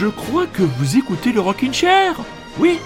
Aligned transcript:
je 0.00 0.06
crois 0.06 0.46
que 0.46 0.62
vous 0.62 0.96
écoutez 0.96 1.30
le 1.30 1.42
Rockin' 1.42 1.74
Chair. 1.74 2.16
Oui. 2.58 2.78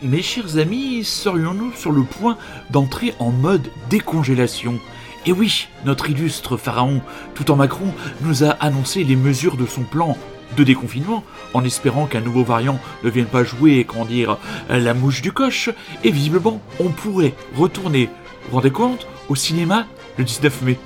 Mes 0.00 0.22
chers 0.22 0.56
amis, 0.56 1.04
serions-nous 1.04 1.72
sur 1.74 1.92
le 1.92 2.04
point 2.04 2.38
d'entrer 2.70 3.14
en 3.18 3.30
mode 3.30 3.70
décongélation? 3.90 4.78
Et 5.26 5.32
oui, 5.32 5.68
notre 5.84 6.08
illustre 6.08 6.56
pharaon, 6.56 7.02
tout 7.34 7.50
en 7.50 7.56
Macron, 7.56 7.92
nous 8.22 8.44
a 8.44 8.48
annoncé 8.48 9.04
les 9.04 9.14
mesures 9.14 9.58
de 9.58 9.66
son 9.66 9.82
plan 9.82 10.16
de 10.56 10.64
déconfinement, 10.64 11.24
en 11.54 11.64
espérant 11.64 12.06
qu'un 12.06 12.20
nouveau 12.20 12.44
variant 12.44 12.80
ne 13.04 13.10
vienne 13.10 13.26
pas 13.26 13.44
jouer, 13.44 13.84
comment 13.84 14.04
dire, 14.04 14.38
la 14.68 14.94
mouche 14.94 15.22
du 15.22 15.32
coche, 15.32 15.70
et 16.04 16.10
visiblement, 16.10 16.60
on 16.80 16.88
pourrait 16.88 17.34
retourner, 17.56 18.06
vous 18.06 18.50
vous 18.50 18.56
rendez 18.56 18.70
compte, 18.70 19.06
au 19.28 19.34
cinéma 19.34 19.86
le 20.18 20.24
19 20.24 20.62
mai. 20.62 20.78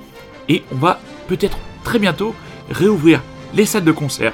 Et 0.49 0.63
on 0.73 0.77
va 0.77 1.01
peut-être 1.29 1.59
très 1.85 1.99
bientôt 1.99 2.35
réouvrir 2.71 3.23
les 3.55 3.67
salles 3.67 3.85
de 3.85 3.93
concert. 3.93 4.33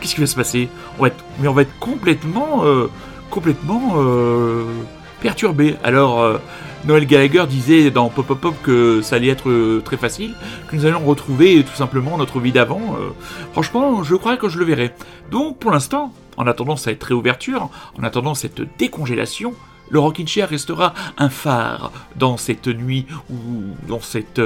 Qu'est-ce 0.00 0.14
qui 0.14 0.20
va 0.20 0.26
se 0.26 0.36
passer? 0.36 0.68
On 0.98 1.02
va 1.02 1.08
être, 1.08 1.24
Mais 1.40 1.48
on 1.48 1.52
va 1.52 1.62
être 1.62 1.78
complètement, 1.78 2.64
euh, 2.64 2.88
complètement 3.30 3.94
euh, 3.96 4.64
perturbé. 5.20 5.76
Alors, 5.84 6.20
euh, 6.20 6.38
Noël 6.84 7.06
Gallagher 7.06 7.44
disait 7.46 7.90
dans 7.90 8.08
Pop 8.08 8.26
Pop 8.26 8.40
Pop 8.40 8.54
que 8.62 9.02
ça 9.02 9.16
allait 9.16 9.28
être 9.28 9.50
euh, 9.50 9.82
très 9.84 9.98
facile, 9.98 10.34
que 10.68 10.76
nous 10.76 10.86
allions 10.86 11.04
retrouver 11.04 11.62
tout 11.62 11.74
simplement 11.74 12.16
notre 12.16 12.40
vie 12.40 12.52
d'avant. 12.52 12.96
Euh, 12.98 13.10
franchement, 13.52 14.02
je 14.02 14.14
crois 14.14 14.38
que 14.38 14.48
je 14.48 14.58
le 14.58 14.64
verrai. 14.64 14.94
Donc, 15.30 15.58
pour 15.58 15.72
l'instant, 15.72 16.14
en 16.38 16.46
attendant 16.46 16.76
cette 16.76 17.04
réouverture, 17.04 17.68
en 17.98 18.02
attendant 18.02 18.34
cette 18.34 18.62
décongélation, 18.78 19.52
le 19.90 19.98
Rockin' 19.98 20.26
Chair 20.26 20.48
restera 20.48 20.94
un 21.18 21.28
phare 21.28 21.92
dans 22.16 22.38
cette 22.38 22.68
nuit 22.68 23.06
ou 23.28 23.36
dans 23.86 24.00
cette 24.00 24.40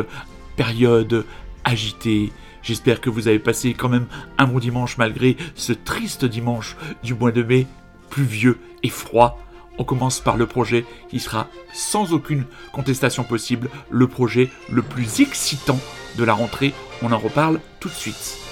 période 0.56 1.24
agitée. 1.62 2.32
J'espère 2.62 3.00
que 3.00 3.10
vous 3.10 3.28
avez 3.28 3.38
passé 3.38 3.74
quand 3.74 3.88
même 3.88 4.06
un 4.38 4.46
bon 4.46 4.58
dimanche 4.58 4.96
malgré 4.98 5.36
ce 5.54 5.72
triste 5.72 6.24
dimanche 6.24 6.76
du 7.04 7.14
mois 7.14 7.30
de 7.30 7.42
mai, 7.42 7.66
pluvieux 8.10 8.58
et 8.82 8.88
froid. 8.88 9.38
On 9.78 9.84
commence 9.84 10.20
par 10.20 10.36
le 10.36 10.46
projet 10.46 10.84
qui 11.08 11.20
sera 11.20 11.48
sans 11.72 12.12
aucune 12.12 12.44
contestation 12.72 13.24
possible 13.24 13.68
le 13.90 14.06
projet 14.06 14.50
le 14.70 14.82
plus 14.82 15.20
excitant 15.20 15.78
de 16.16 16.24
la 16.24 16.34
rentrée. 16.34 16.72
On 17.02 17.12
en 17.12 17.18
reparle 17.18 17.60
tout 17.80 17.88
de 17.88 17.94
suite. 17.94 18.43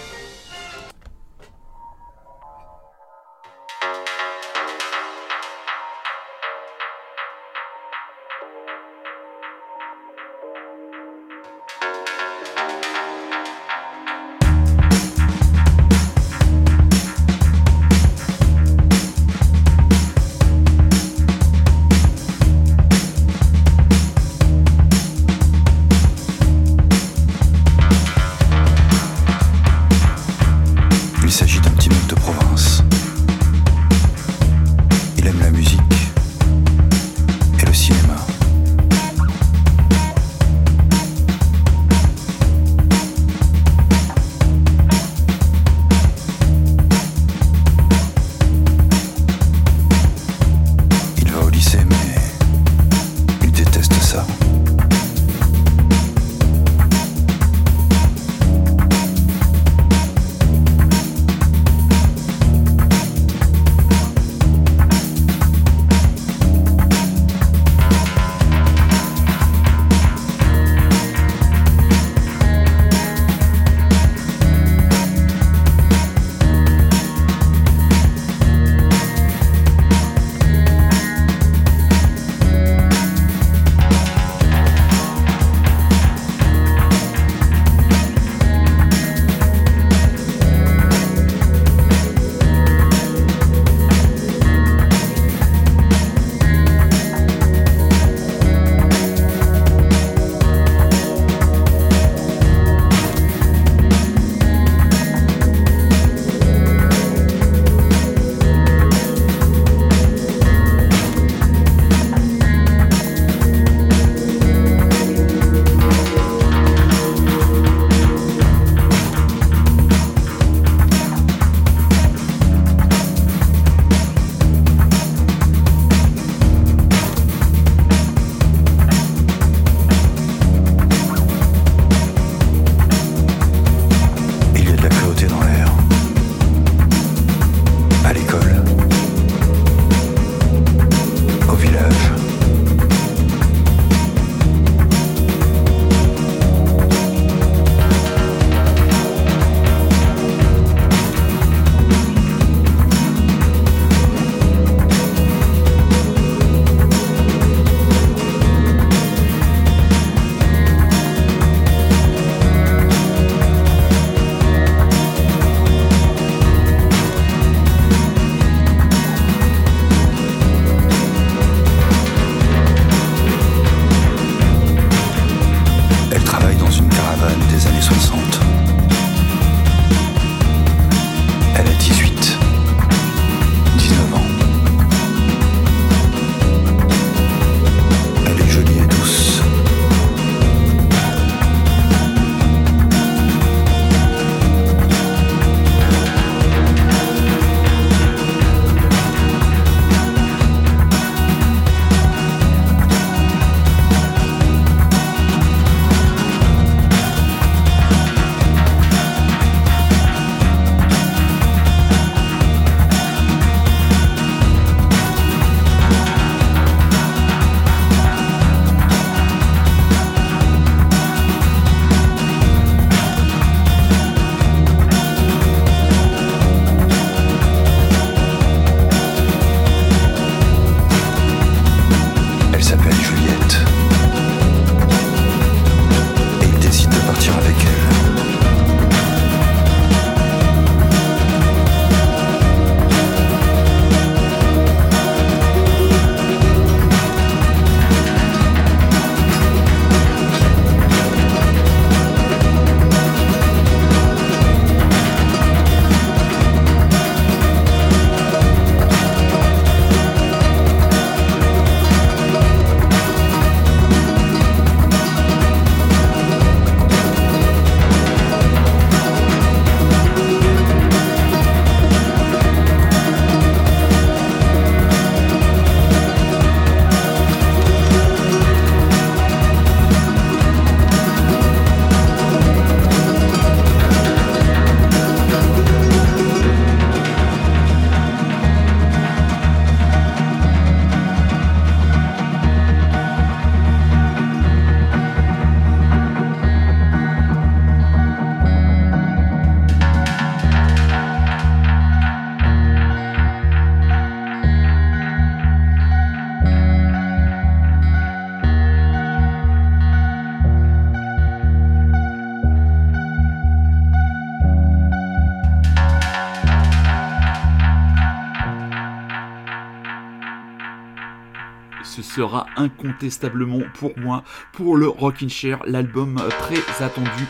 Incontestablement 322.57 323.61
pour 323.75 323.99
moi, 323.99 324.25
pour 324.53 324.77
le 324.77 324.89
Rockin' 324.89 325.29
Chair, 325.29 325.59
l'album 325.67 326.21
très 326.41 326.85
attendu 326.85 327.27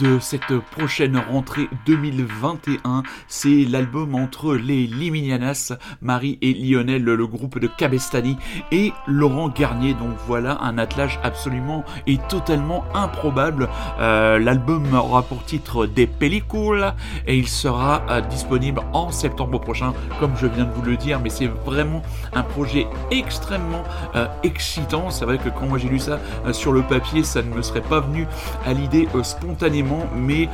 de 0.00 0.18
cette 0.18 0.58
prochaine 0.70 1.16
rentrée 1.16 1.68
2021. 1.86 3.02
C'est 3.28 3.64
l'album 3.68 4.14
entre 4.14 4.54
les 4.54 4.86
Liminianas, 4.86 5.72
Marie 6.00 6.38
et 6.42 6.54
Lionel, 6.54 7.04
le 7.04 7.26
groupe 7.26 7.58
de 7.58 7.66
Cabestani, 7.66 8.36
et 8.72 8.92
Laurent 9.06 9.48
Garnier. 9.48 9.94
Donc 9.94 10.16
voilà 10.26 10.58
un 10.62 10.78
attelage 10.78 11.18
absolument 11.22 11.84
et 12.06 12.18
totalement 12.28 12.84
improbable. 12.94 13.68
Euh, 14.00 14.38
l'album 14.38 14.94
aura 14.94 15.22
pour 15.22 15.44
titre 15.44 15.86
Des 15.86 16.06
pellicules 16.06 16.92
et 17.26 17.36
il 17.36 17.48
sera 17.48 18.02
euh, 18.10 18.20
disponible 18.20 18.82
en 18.92 19.10
septembre 19.10 19.60
prochain, 19.60 19.92
comme 20.20 20.32
je 20.36 20.46
viens 20.46 20.64
de 20.64 20.72
vous 20.72 20.82
le 20.82 20.96
dire. 20.96 21.20
Mais 21.20 21.30
c'est 21.30 21.46
vraiment 21.46 22.02
un 22.32 22.42
projet 22.42 22.86
extrêmement 23.10 23.84
euh, 24.14 24.26
excitant. 24.42 25.10
C'est 25.10 25.24
vrai 25.24 25.38
que 25.38 25.48
quand 25.48 25.66
moi 25.66 25.78
j'ai 25.78 25.88
lu 25.88 25.98
ça 25.98 26.18
sur 26.52 26.72
le 26.72 26.82
papier, 26.82 27.24
ça 27.24 27.42
ne 27.42 27.52
me 27.54 27.62
serait 27.62 27.80
pas 27.80 28.00
venu 28.00 28.26
à 28.64 28.72
l'idée 28.72 29.08
spontanément, 29.22 29.85
mais 30.16 30.48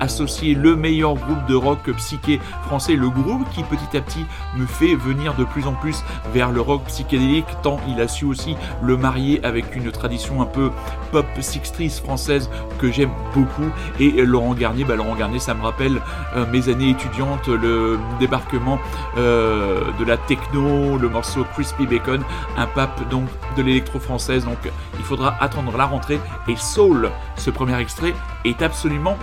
associer 0.00 0.54
le 0.54 0.76
meilleur 0.76 1.14
groupe 1.14 1.46
de 1.46 1.54
rock 1.54 1.90
psyché 1.96 2.40
français, 2.66 2.94
le 2.94 3.08
groupe 3.08 3.48
qui 3.50 3.62
petit 3.62 3.96
à 3.96 4.00
petit 4.00 4.24
me 4.56 4.66
fait 4.66 4.94
venir 4.94 5.34
de 5.34 5.44
plus 5.44 5.66
en 5.66 5.72
plus 5.72 6.02
vers 6.32 6.50
le 6.50 6.60
rock 6.60 6.84
psychédélique, 6.84 7.46
tant 7.62 7.78
il 7.88 8.00
a 8.00 8.08
su 8.08 8.24
aussi 8.24 8.56
le 8.82 8.96
marier 8.96 9.44
avec 9.44 9.76
une 9.76 9.90
tradition 9.90 10.42
un 10.42 10.46
peu 10.46 10.70
pop 11.12 11.26
sixties 11.40 11.90
française 11.90 12.50
que 12.78 12.90
j'aime 12.90 13.10
beaucoup. 13.34 13.70
Et 13.98 14.24
Laurent 14.24 14.54
Garnier, 14.54 14.84
bah 14.84 14.96
Laurent 14.96 15.14
Garnier, 15.14 15.38
ça 15.38 15.54
me 15.54 15.62
rappelle 15.62 16.00
euh, 16.36 16.46
mes 16.50 16.68
années 16.68 16.90
étudiantes, 16.90 17.48
le 17.48 17.98
débarquement 18.18 18.78
euh, 19.16 19.80
de 19.98 20.04
la 20.04 20.16
techno, 20.16 20.98
le 20.98 21.08
morceau 21.08 21.44
Crispy 21.54 21.86
Bacon, 21.86 22.22
un 22.56 22.66
pape 22.66 23.08
donc 23.08 23.24
de 23.56 23.62
l'électro 23.62 23.98
française. 23.98 24.44
Donc 24.44 24.58
il 24.98 25.04
faudra 25.04 25.36
attendre 25.40 25.76
la 25.76 25.86
rentrée. 25.86 26.20
Et 26.48 26.56
Soul, 26.56 27.10
ce 27.36 27.50
premier 27.50 27.78
extrait, 27.78 28.14
est 28.44 28.59
absolument 28.64 29.16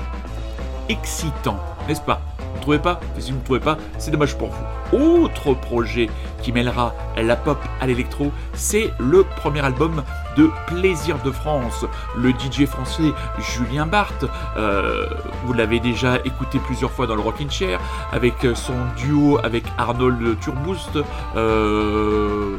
excitant, 0.89 1.59
n'est-ce 1.87 2.01
pas? 2.01 2.21
Vous 2.39 2.57
ne 2.57 2.61
trouvez 2.61 2.79
pas? 2.79 2.99
Si 3.19 3.31
vous 3.31 3.37
ne 3.37 3.43
trouvez 3.43 3.59
pas, 3.59 3.77
c'est 3.97 4.11
dommage 4.11 4.37
pour 4.37 4.49
vous. 4.49 4.97
Autre 4.97 5.53
projet 5.53 6.09
qui 6.41 6.51
mêlera 6.51 6.93
la 7.17 7.35
pop 7.35 7.59
à 7.81 7.87
l'électro, 7.87 8.31
c'est 8.53 8.91
le 8.99 9.23
premier 9.23 9.61
album 9.61 10.03
de 10.37 10.49
Plaisir 10.67 11.17
de 11.23 11.31
France, 11.31 11.85
le 12.15 12.29
DJ 12.29 12.65
français 12.65 13.11
Julien 13.39 13.85
Barthes. 13.85 14.25
Euh, 14.55 15.07
vous 15.45 15.53
l'avez 15.53 15.79
déjà 15.79 16.17
écouté 16.23 16.59
plusieurs 16.59 16.91
fois 16.91 17.07
dans 17.07 17.15
le 17.15 17.21
Rockin' 17.21 17.49
Chair, 17.49 17.79
avec 18.11 18.35
son 18.53 18.75
duo 18.95 19.39
avec 19.43 19.63
Arnold 19.77 20.39
Turboost. 20.39 20.99
Euh, 21.35 22.57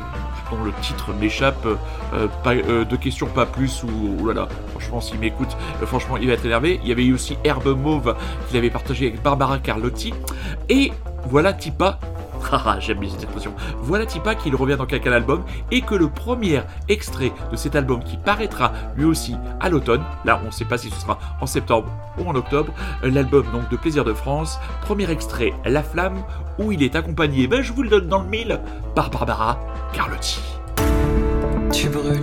dont 0.50 0.62
le 0.64 0.72
titre 0.80 1.12
m'échappe, 1.12 1.66
euh, 1.66 2.26
euh, 2.46 2.84
de 2.84 2.96
questions 2.96 3.26
pas 3.26 3.46
plus, 3.46 3.82
ou 3.82 4.16
voilà, 4.18 4.48
franchement 4.70 5.00
s'il 5.00 5.18
m'écoute, 5.18 5.56
franchement 5.82 6.16
il 6.16 6.26
va 6.26 6.34
être 6.34 6.44
énervé. 6.44 6.80
Il 6.82 6.88
y 6.88 6.92
avait 6.92 7.04
eu 7.04 7.14
aussi 7.14 7.36
Herbe 7.44 7.76
Mauve 7.76 8.16
qu'il 8.48 8.56
avait 8.56 8.70
partagé 8.70 9.08
avec 9.08 9.22
Barbara 9.22 9.58
Carlotti, 9.58 10.12
et 10.68 10.92
voilà 11.26 11.52
Tipa 11.52 11.98
J'aime 12.80 12.98
bien 12.98 13.10
cette 13.10 13.22
expression. 13.22 13.52
Voilà 13.82 14.06
Tipa 14.06 14.34
qu'il 14.34 14.54
revient 14.54 14.76
dans 14.76 14.86
quelqu'un 14.86 15.12
album 15.12 15.42
et 15.70 15.80
que 15.80 15.94
le 15.94 16.08
premier 16.08 16.60
extrait 16.88 17.32
de 17.50 17.56
cet 17.56 17.76
album 17.76 18.02
qui 18.02 18.16
paraîtra 18.16 18.72
lui 18.96 19.04
aussi 19.04 19.36
à 19.60 19.68
l'automne, 19.68 20.02
là 20.24 20.40
on 20.42 20.46
ne 20.46 20.50
sait 20.50 20.64
pas 20.64 20.78
si 20.78 20.90
ce 20.90 21.00
sera 21.00 21.18
en 21.40 21.46
septembre 21.46 21.88
ou 22.18 22.28
en 22.28 22.34
octobre, 22.34 22.72
l'album 23.02 23.44
donc 23.52 23.68
de 23.70 23.76
Plaisir 23.76 24.04
de 24.04 24.12
France, 24.12 24.58
premier 24.82 25.10
extrait 25.10 25.52
La 25.64 25.82
Flamme 25.82 26.22
où 26.58 26.72
il 26.72 26.82
est 26.82 26.96
accompagné, 26.96 27.46
ben 27.46 27.62
je 27.62 27.72
vous 27.72 27.82
le 27.82 27.88
donne 27.88 28.08
dans 28.08 28.22
le 28.22 28.28
mille, 28.28 28.60
par 28.94 29.10
Barbara 29.10 29.58
Carlotti. 29.92 30.40
Tu 31.72 31.88
brûles. 31.88 32.20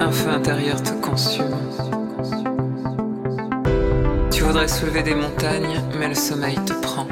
Un 0.00 0.10
feu 0.10 0.30
intérieur 0.30 0.82
te 0.82 0.92
consume 1.04 1.54
voudrais 4.56 4.68
soulever 4.68 5.02
des 5.02 5.14
montagnes, 5.14 5.82
mais 5.98 6.08
le 6.08 6.14
sommeil 6.14 6.54
te 6.64 6.72
prend. 6.72 7.06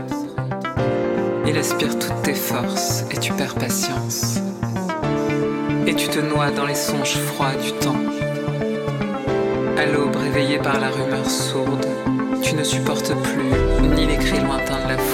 Il 1.47 1.59
aspire 1.59 1.99
toutes 1.99 2.23
tes 2.23 2.33
forces 2.33 3.05
et 3.11 3.19
tu 3.19 3.35
perds 3.35 3.57
patience. 3.57 4.39
Et 5.87 5.95
tu 5.95 6.09
te 6.09 6.21
noies 6.21 6.53
dans 6.53 6.65
les 6.65 6.75
songes 6.75 7.19
froids 7.19 7.55
du 7.63 7.71
temps. 7.73 8.01
À 9.77 9.85
l'aube, 9.85 10.17
réveillé 10.17 10.57
par 10.57 10.81
la 10.81 10.89
rumeur 10.89 11.29
sourde, 11.29 11.87
tu 12.43 12.55
ne 12.55 12.65
supportes 12.65 13.13
plus 13.13 13.89
ni 13.91 14.07
les 14.07 14.17
cris 14.17 14.41
lointains 14.41 14.83
de 14.83 14.89
la 14.89 14.97
foule, 14.97 15.14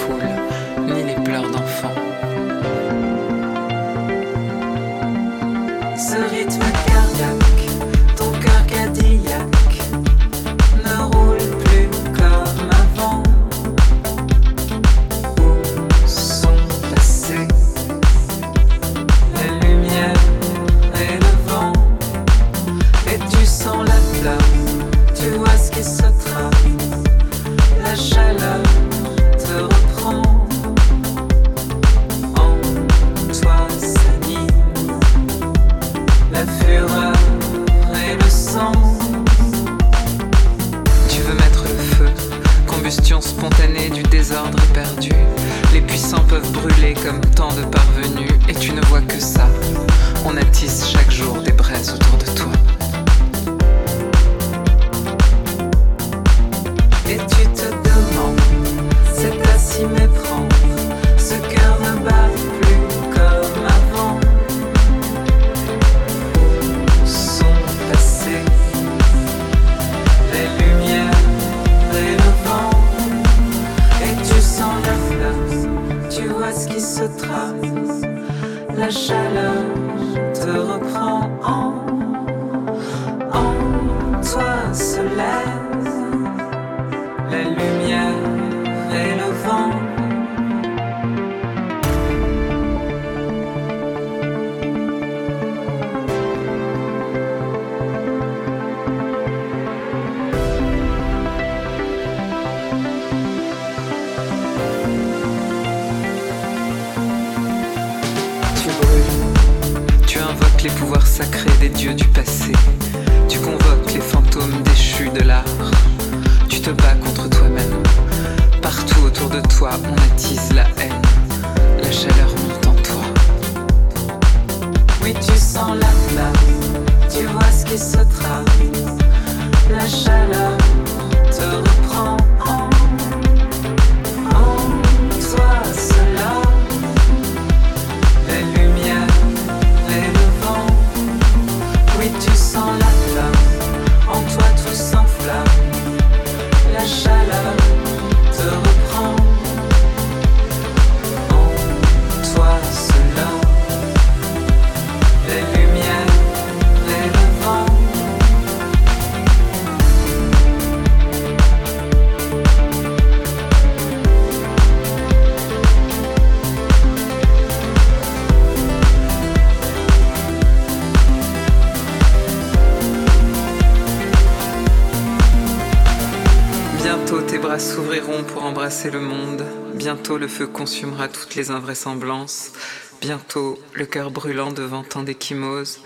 le 178.89 179.01
monde. 179.01 179.45
Bientôt 179.75 180.17
le 180.17 180.29
feu 180.29 180.47
consumera 180.47 181.09
toutes 181.09 181.35
les 181.35 181.51
invraisemblances. 181.51 182.53
Bientôt 183.01 183.59
le 183.75 183.85
cœur 183.85 184.11
brûlant 184.11 184.53
devant 184.53 184.85
tant 184.85 185.03
d'échymoses. 185.03 185.81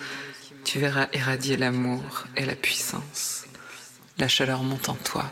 Tu 0.64 0.78
verras 0.78 1.08
éradier 1.12 1.56
l'amour 1.56 2.24
et 2.36 2.44
la 2.44 2.54
puissance. 2.54 3.44
La 4.18 4.28
chaleur 4.28 4.62
monte 4.62 4.88
en 4.88 4.94
toi, 4.94 5.24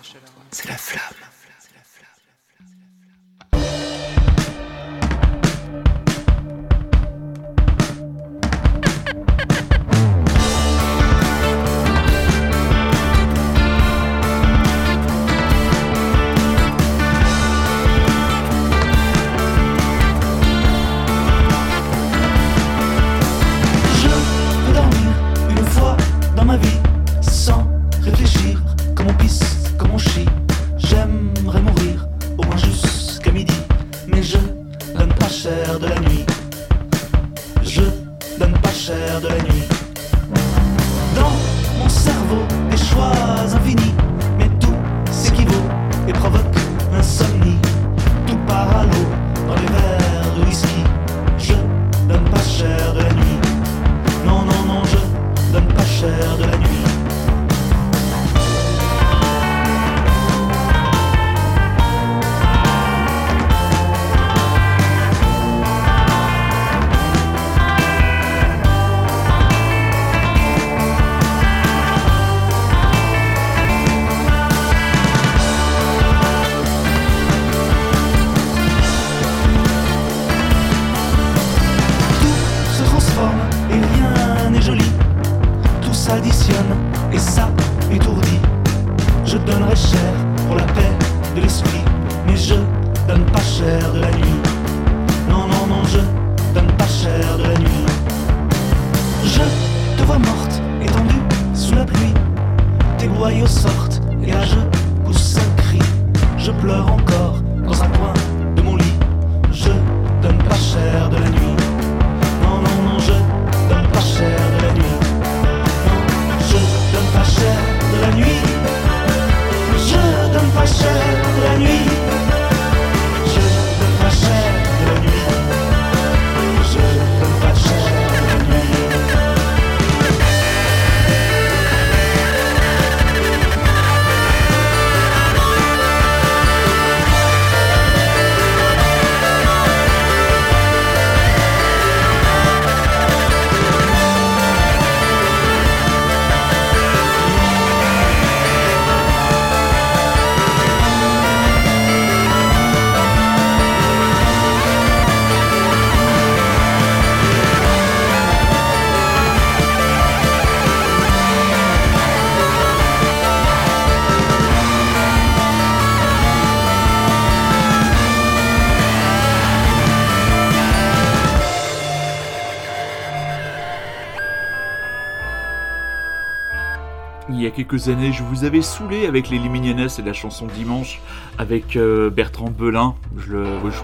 quelques 177.62 177.88
années, 177.88 178.12
je 178.12 178.25
vous 178.25 178.42
avais 178.42 178.61
saoulé 178.61 179.07
avec 179.07 179.31
les 179.31 179.38
Liminianes 179.38 179.88
et 179.97 180.02
la 180.02 180.12
chanson 180.12 180.47
Dimanche 180.47 181.00
avec 181.39 181.77
euh, 181.77 182.11
Bertrand 182.11 182.51
Belin. 182.51 182.95
Je, 183.17 183.37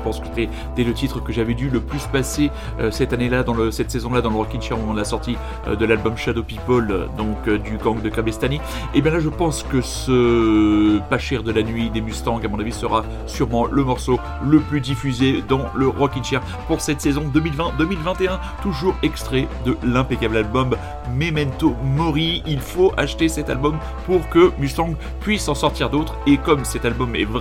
pense 0.05 0.21
que 0.21 0.27
c'était 0.27 0.85
le 0.85 0.93
titre 0.93 1.23
que 1.23 1.33
j'avais 1.33 1.55
dû 1.55 1.71
le 1.71 1.81
plus 1.81 2.07
passer 2.07 2.51
euh, 2.79 2.91
cette 2.91 3.13
année-là, 3.13 3.43
dans 3.43 3.71
cette 3.71 3.91
saison-là, 3.91 4.21
dans 4.21 4.31
le 4.31 4.37
Rockin' 4.37 4.61
Chair 4.61 4.77
au 4.77 4.81
moment 4.81 4.93
de 4.95 4.99
la 4.99 5.05
sortie 5.05 5.37
euh, 5.67 5.77
de 5.77 5.85
l'album 5.85 6.17
Shadow 6.17 6.43
People, 6.43 7.09
donc 7.17 7.49
du 7.49 7.77
gang 7.79 8.01
de 8.01 8.09
Kabestani. 8.09 8.61
Et 8.95 9.01
bien 9.01 9.13
là, 9.13 9.21
je 9.21 9.29
pense 9.29 9.63
que 9.63 9.81
ce 9.81 10.99
Pas 11.11 11.19
cher 11.19 11.43
de 11.43 11.53
la 11.53 11.63
nuit 11.63 11.91
des 11.91 12.01
Mustangs, 12.01 12.41
à 12.45 12.49
mon 12.49 12.61
avis, 12.61 12.73
sera 12.73 13.05
sûrement 13.27 13.67
le 13.67 13.85
morceau 13.85 14.19
le 14.47 14.61
plus 14.61 14.81
diffusé 14.81 15.43
dans 15.49 15.67
le 15.75 15.89
Rockin' 15.89 16.23
Chair 16.23 16.41
pour 16.67 16.81
cette 16.81 17.01
saison 17.01 17.25
2020-2021. 17.35 18.39
Toujours 18.63 18.95
extrait 19.03 19.49
de 19.65 19.77
l'impeccable 19.83 20.37
album 20.37 20.77
Memento 21.15 21.75
Mori. 21.83 22.43
Il 22.47 22.61
faut 22.61 22.93
acheter 22.97 23.29
cet 23.29 23.51
album 23.51 23.79
pour 24.07 24.29
que 24.29 24.53
Mustang 24.59 24.95
puisse 25.21 25.49
en 25.49 25.55
sortir 25.55 25.91
d'autres. 25.91 26.15
Et 26.27 26.37
comme 26.37 26.65
cet 26.65 26.85
album 26.85 27.15
est 27.17 27.25
vraiment 27.25 27.38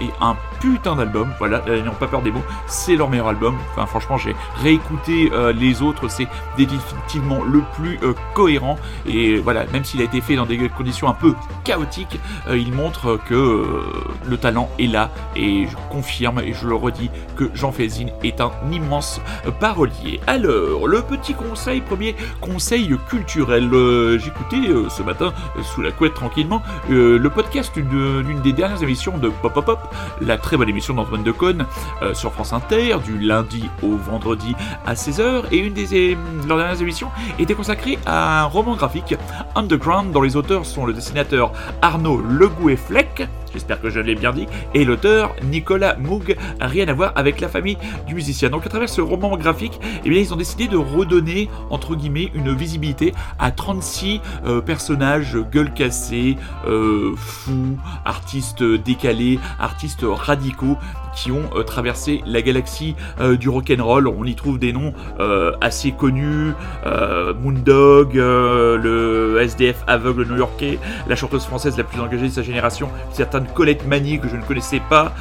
et 0.00 0.10
un 0.20 0.36
putain 0.60 0.96
d'album. 0.96 1.28
Voilà, 1.38 1.62
euh, 1.68 1.80
n'ayons 1.80 1.94
pas 1.94 2.06
peur 2.06 2.22
des 2.22 2.30
mots, 2.30 2.44
c'est 2.66 2.96
leur 2.96 3.08
meilleur 3.08 3.28
album. 3.28 3.56
Enfin, 3.72 3.86
franchement, 3.86 4.18
j'ai 4.18 4.34
réécouté 4.62 5.30
euh, 5.32 5.52
les 5.52 5.82
autres, 5.82 6.08
c'est 6.08 6.28
définitivement 6.56 7.42
le 7.44 7.62
plus 7.74 7.98
euh, 8.02 8.14
cohérent. 8.34 8.76
Et 9.06 9.36
voilà, 9.36 9.64
même 9.72 9.84
s'il 9.84 10.00
a 10.00 10.04
été 10.04 10.20
fait 10.20 10.36
dans 10.36 10.46
des 10.46 10.68
conditions 10.68 11.08
un 11.08 11.14
peu 11.14 11.34
chaotiques, 11.64 12.18
il 12.52 12.72
montre 12.72 13.18
que 13.28 13.64
le 14.24 14.36
talent 14.36 14.68
est 14.78 14.86
là. 14.86 15.10
Et 15.34 15.66
je 15.66 15.76
confirme 15.90 16.40
et 16.40 16.52
je 16.52 16.66
le 16.66 16.74
redis 16.74 17.10
que 17.36 17.50
Jean 17.54 17.72
Fezine 17.72 18.10
est 18.22 18.40
un 18.40 18.50
immense 18.70 19.20
parolier. 19.60 20.20
Alors, 20.26 20.86
le 20.86 21.02
petit 21.02 21.34
conseil, 21.34 21.80
premier 21.80 22.14
conseil 22.40 22.96
culturel. 23.08 23.70
J'écoutais 24.18 24.72
ce 24.88 25.02
matin, 25.02 25.32
sous 25.62 25.82
la 25.82 25.90
couette 25.90 26.14
tranquillement, 26.14 26.62
le 26.88 27.28
podcast 27.28 27.72
d'une 27.76 28.40
des 28.40 28.52
dernières 28.52 28.82
émissions 28.82 29.18
de 29.18 29.28
Pop 29.28 29.52
Pop 29.52 29.64
Pop 29.64 29.94
la 30.20 30.38
très 30.46 30.56
bonne 30.56 30.68
émission 30.68 30.94
d'Antoine 30.94 31.24
Decaune 31.24 31.66
euh, 32.02 32.14
sur 32.14 32.32
France 32.32 32.52
Inter, 32.52 32.98
du 33.04 33.18
lundi 33.18 33.68
au 33.82 33.96
vendredi 33.96 34.54
à 34.86 34.94
16h. 34.94 35.46
Et 35.50 35.58
une 35.58 35.72
des 35.74 36.16
leurs 36.46 36.58
dernières 36.58 36.80
émissions 36.80 37.08
était 37.40 37.54
consacrée 37.54 37.98
à 38.06 38.42
un 38.42 38.44
roman 38.44 38.76
graphique, 38.76 39.16
Underground, 39.56 40.12
dont 40.12 40.22
les 40.22 40.36
auteurs 40.36 40.64
sont 40.64 40.86
le 40.86 40.92
dessinateur 40.92 41.50
Arnaud 41.82 42.20
Legouet-Fleck, 42.20 43.26
j'espère 43.56 43.80
que 43.80 43.88
je 43.88 44.00
l'ai 44.00 44.14
bien 44.14 44.32
dit, 44.32 44.46
et 44.74 44.84
l'auteur 44.84 45.34
Nicolas 45.42 45.96
Moog, 45.96 46.36
rien 46.60 46.86
à 46.88 46.92
voir 46.92 47.12
avec 47.16 47.40
la 47.40 47.48
famille 47.48 47.78
du 48.06 48.14
musicien. 48.14 48.50
Donc 48.50 48.66
à 48.66 48.68
travers 48.68 48.88
ce 48.88 49.00
roman 49.00 49.34
graphique, 49.36 49.80
eh 50.04 50.10
bien, 50.10 50.20
ils 50.20 50.32
ont 50.34 50.36
décidé 50.36 50.68
de 50.68 50.76
redonner, 50.76 51.48
entre 51.70 51.96
guillemets, 51.96 52.30
une 52.34 52.54
visibilité 52.54 53.14
à 53.38 53.50
36 53.50 54.20
euh, 54.44 54.60
personnages 54.60 55.38
gueule 55.50 55.72
cassée, 55.72 56.36
euh, 56.66 57.14
fous, 57.16 57.78
artistes 58.04 58.62
décalés, 58.62 59.38
artistes 59.58 60.04
radicaux, 60.04 60.76
qui 61.16 61.32
ont 61.32 61.48
traversé 61.66 62.22
la 62.26 62.42
galaxie 62.42 62.94
du 63.40 63.48
rock'n'roll. 63.48 64.06
On 64.06 64.24
y 64.24 64.34
trouve 64.34 64.58
des 64.58 64.72
noms 64.72 64.92
assez 65.60 65.92
connus, 65.92 66.52
Moondog, 66.84 68.14
le 68.14 69.38
SDF 69.40 69.82
aveugle 69.86 70.26
new-yorkais, 70.26 70.78
la 71.08 71.16
chanteuse 71.16 71.44
française 71.44 71.76
la 71.76 71.84
plus 71.84 72.00
engagée 72.00 72.28
de 72.28 72.32
sa 72.32 72.42
génération, 72.42 72.90
certaine 73.12 73.46
Colette 73.46 73.86
Mani 73.86 74.20
que 74.20 74.28
je 74.28 74.36
ne 74.36 74.42
connaissais 74.42 74.82
pas, 74.88 75.14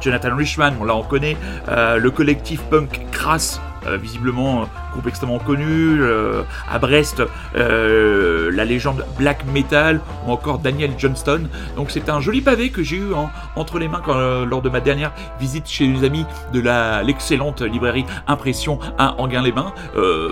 Jonathan 0.00 0.36
Richman, 0.36 0.74
on 0.80 0.84
là 0.84 0.96
on 0.96 1.02
connaît, 1.02 1.36
le 1.68 2.10
collectif 2.10 2.62
punk 2.70 3.00
Crass 3.12 3.60
euh, 3.60 3.71
visiblement 4.00 4.68
groupe 4.92 5.06
extrêmement 5.08 5.38
connu, 5.38 6.00
euh, 6.00 6.42
à 6.70 6.78
Brest, 6.78 7.22
euh, 7.56 8.50
la 8.52 8.64
légende 8.64 9.04
black 9.18 9.44
metal 9.52 10.00
ou 10.26 10.32
encore 10.32 10.58
Daniel 10.58 10.92
Johnston. 10.96 11.48
Donc 11.76 11.90
c'est 11.90 12.08
un 12.08 12.20
joli 12.20 12.40
pavé 12.40 12.70
que 12.70 12.82
j'ai 12.82 12.96
eu 12.96 13.12
entre 13.56 13.78
les 13.78 13.88
mains 13.88 14.02
lors 14.48 14.62
de 14.62 14.68
ma 14.68 14.80
dernière 14.80 15.12
visite 15.40 15.68
chez 15.68 15.86
les 15.86 16.04
amis 16.04 16.26
de 16.52 16.60
la 16.60 17.02
l'excellente 17.02 17.62
librairie 17.62 18.04
Impression 18.26 18.78
à 18.98 19.20
Anguin-les-Bains. 19.20 19.72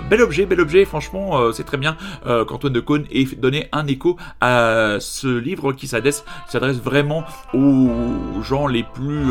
bel 0.09 0.21
objet, 0.21 0.45
bel 0.45 0.59
objet, 0.59 0.85
franchement 0.85 1.51
c'est 1.53 1.63
très 1.63 1.77
bien 1.77 1.95
qu'Antoine 2.25 2.73
de 2.73 2.79
Caunes 2.79 3.05
ait 3.11 3.25
donné 3.35 3.67
un 3.71 3.87
écho 3.87 4.17
à 4.39 4.97
ce 4.99 5.27
livre 5.27 5.73
qui 5.73 5.87
s'adresse 5.87 6.23
vraiment 6.83 7.23
aux 7.53 8.41
gens 8.43 8.67
les 8.67 8.83
plus 8.83 9.25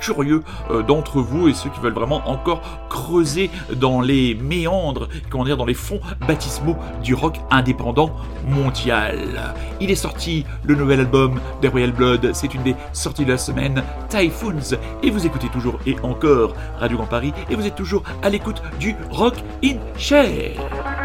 curieux 0.00 0.42
d'entre 0.86 1.20
vous 1.20 1.48
et 1.48 1.54
ceux 1.54 1.70
qui 1.70 1.80
veulent 1.80 1.92
vraiment 1.92 2.22
encore 2.28 2.62
creuser 2.88 3.50
dans 3.74 4.00
les 4.00 4.34
méandres, 4.34 5.08
comment 5.30 5.44
dire, 5.44 5.56
dans 5.56 5.64
les 5.64 5.74
fonds 5.74 6.00
baptismaux 6.26 6.76
du 7.02 7.14
rock 7.14 7.36
indépendant 7.50 8.10
mondial. 8.48 9.54
Il 9.80 9.90
est 9.90 9.96
sorti 9.96 10.44
le 10.64 10.74
nouvel 10.74 11.00
album 11.00 11.40
de 11.60 11.68
Royal 11.68 11.92
Blood, 11.92 12.30
c'est 12.34 12.54
une 12.54 12.62
des 12.62 12.76
sorties 12.92 13.24
de 13.24 13.30
la 13.30 13.38
semaine, 13.38 13.82
Typhoons, 14.08 14.76
et 15.02 15.10
vous 15.10 15.26
écoutez 15.26 15.48
toujours 15.48 15.78
et 15.86 15.96
encore 16.02 16.54
Radio 16.78 16.98
Grand 16.98 17.06
Paris, 17.06 17.32
et 17.50 17.54
vous 17.54 17.66
êtes 17.66 17.76
toujours 17.76 18.02
à 18.22 18.28
l'écoute 18.28 18.62
du 18.78 18.94
Rock 19.10 19.34
in 19.64 19.76
Chair. 19.96 21.01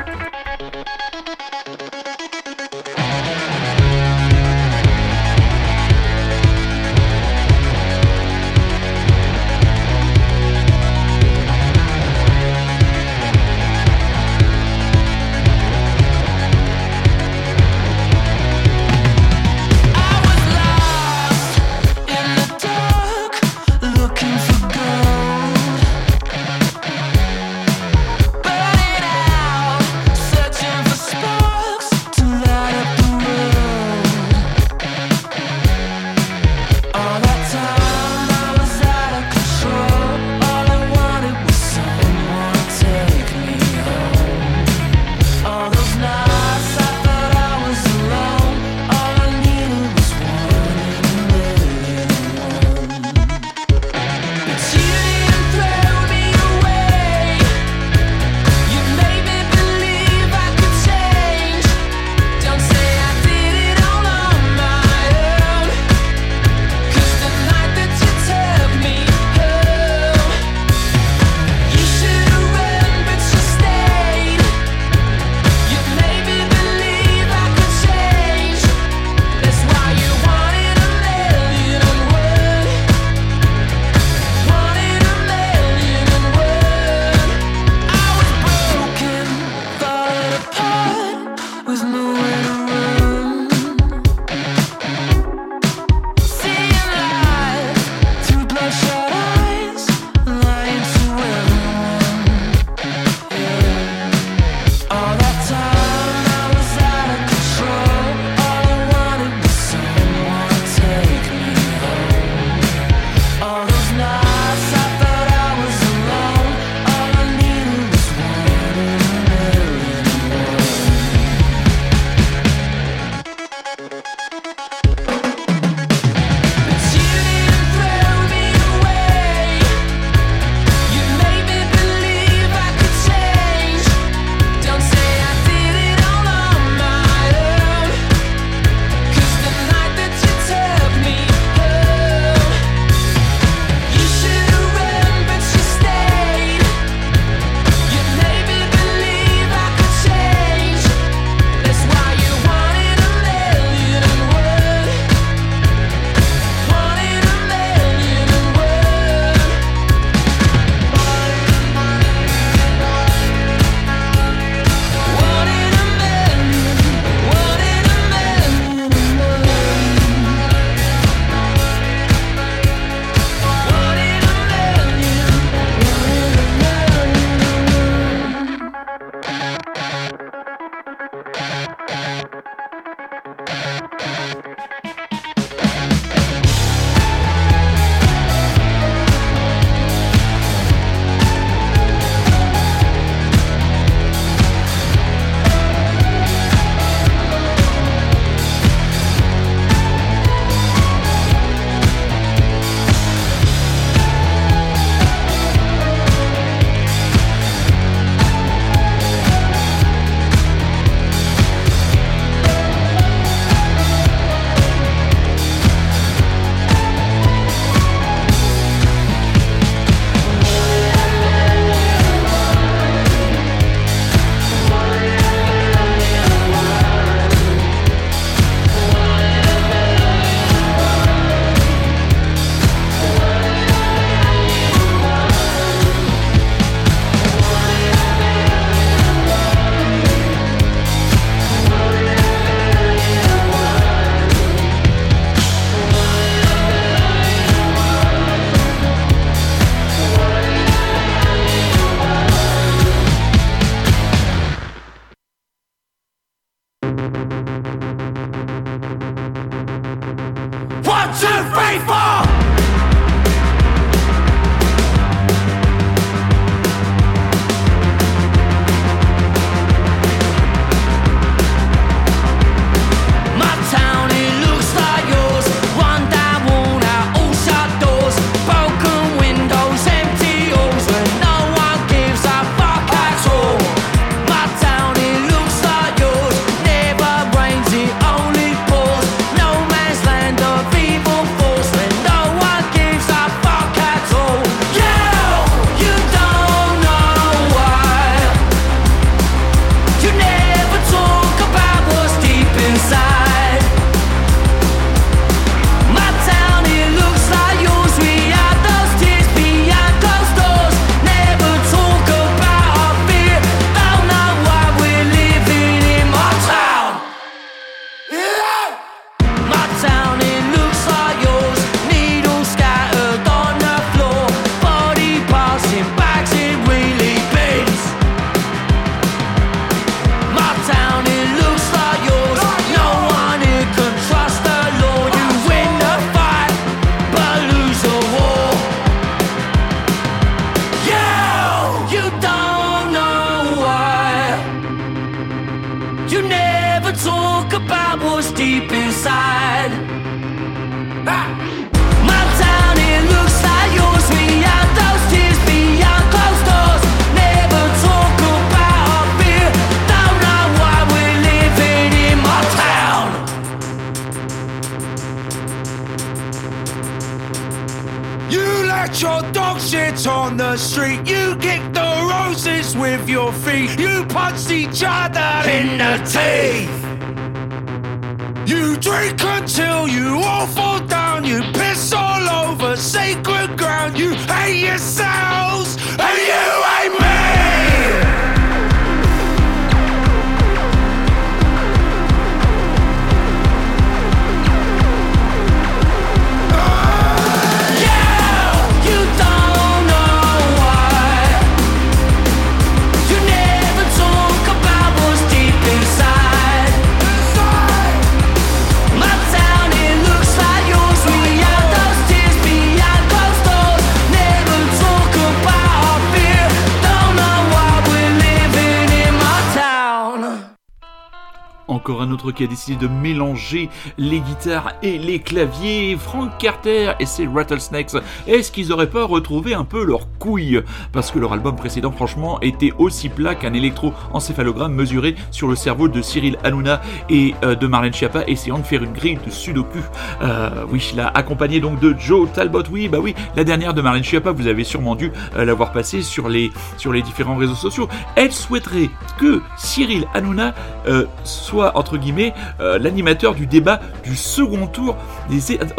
Qui 422.35 422.43
a 422.43 422.47
décidé 422.47 422.75
de 422.75 422.91
mélanger 422.91 423.69
les 423.97 424.19
guitares 424.19 424.73
et 424.83 424.97
les 424.97 425.19
claviers, 425.19 425.95
Frank 425.97 426.37
Carter 426.37 426.91
et 426.99 427.05
ses 427.05 427.25
Rattlesnakes. 427.25 427.95
Est-ce 428.27 428.51
qu'ils 428.51 428.73
auraient 428.73 428.89
pas 428.89 429.05
retrouvé 429.05 429.53
un 429.53 429.63
peu 429.63 429.83
leur 429.83 430.07
couille 430.19 430.61
Parce 430.91 431.09
que 431.09 431.19
leur 431.19 431.31
album 431.31 431.55
précédent, 431.55 431.91
franchement, 431.91 432.39
était 432.41 432.73
aussi 432.77 433.07
plat 433.07 433.33
qu'un 433.33 433.53
électroencéphalogramme 433.53 434.73
mesuré 434.73 435.15
sur 435.31 435.47
le 435.47 435.55
cerveau 435.55 435.87
de 435.87 436.01
Cyril 436.01 436.37
Hanouna 436.43 436.81
et 437.09 437.33
euh, 437.43 437.55
de 437.55 437.65
Marlène 437.65 437.93
Schiappa 437.93 438.23
essayant 438.27 438.59
de 438.59 438.63
faire 438.63 438.83
une 438.83 438.93
grille 438.93 439.19
de 439.25 439.31
sudoku. 439.31 439.79
Euh, 440.21 440.65
oui, 440.69 440.91
là, 440.95 441.09
accompagné 441.13 441.59
donc 441.61 441.79
de 441.79 441.95
Joe 441.97 442.29
Talbot. 442.33 442.63
Oui, 442.69 442.89
bah 442.89 442.99
oui, 443.01 443.15
la 443.35 443.45
dernière 443.45 443.73
de 443.73 443.81
Marlène 443.81 444.03
Schiappa, 444.03 444.31
vous 444.31 444.47
avez 444.47 444.65
sûrement 444.65 444.95
dû 444.95 445.11
euh, 445.37 445.45
l'avoir 445.45 445.71
passée 445.71 446.01
sur 446.01 446.27
les, 446.27 446.51
sur 446.77 446.91
les 446.91 447.01
différents 447.01 447.37
réseaux 447.37 447.55
sociaux. 447.55 447.87
Elle 448.15 448.33
souhaiterait 448.33 448.89
que 449.17 449.41
Cyril 449.55 450.05
Hanouna 450.13 450.53
euh, 450.87 451.05
soit 451.23 451.77
entre 451.77 451.97
guillemets 451.97 452.16
euh, 452.60 452.77
l'animateur 452.80 453.34
du 453.36 453.45
débat 453.47 453.80
du 454.03 454.15
second 454.15 454.67
tour 454.67 454.95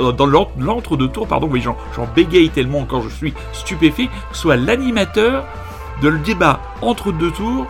euh, 0.01 0.13
dans 0.13 0.27
l'en- 0.27 0.51
l'entre-deux 0.59 1.09
tours 1.09 1.27
pardon 1.27 1.49
oui 1.51 1.61
j'en 1.61 1.77
j'en 1.97 2.07
bégaye 2.15 2.51
tellement 2.51 2.85
quand 2.85 3.01
je 3.03 3.09
suis 3.09 3.35
stupéfait 3.53 4.09
soit 4.33 4.57
l'animateur 4.57 5.45
de 6.03 6.09
le 6.09 6.19
débat 6.19 6.61
entre 6.83 7.13
deux 7.13 7.31
tours 7.33 7.67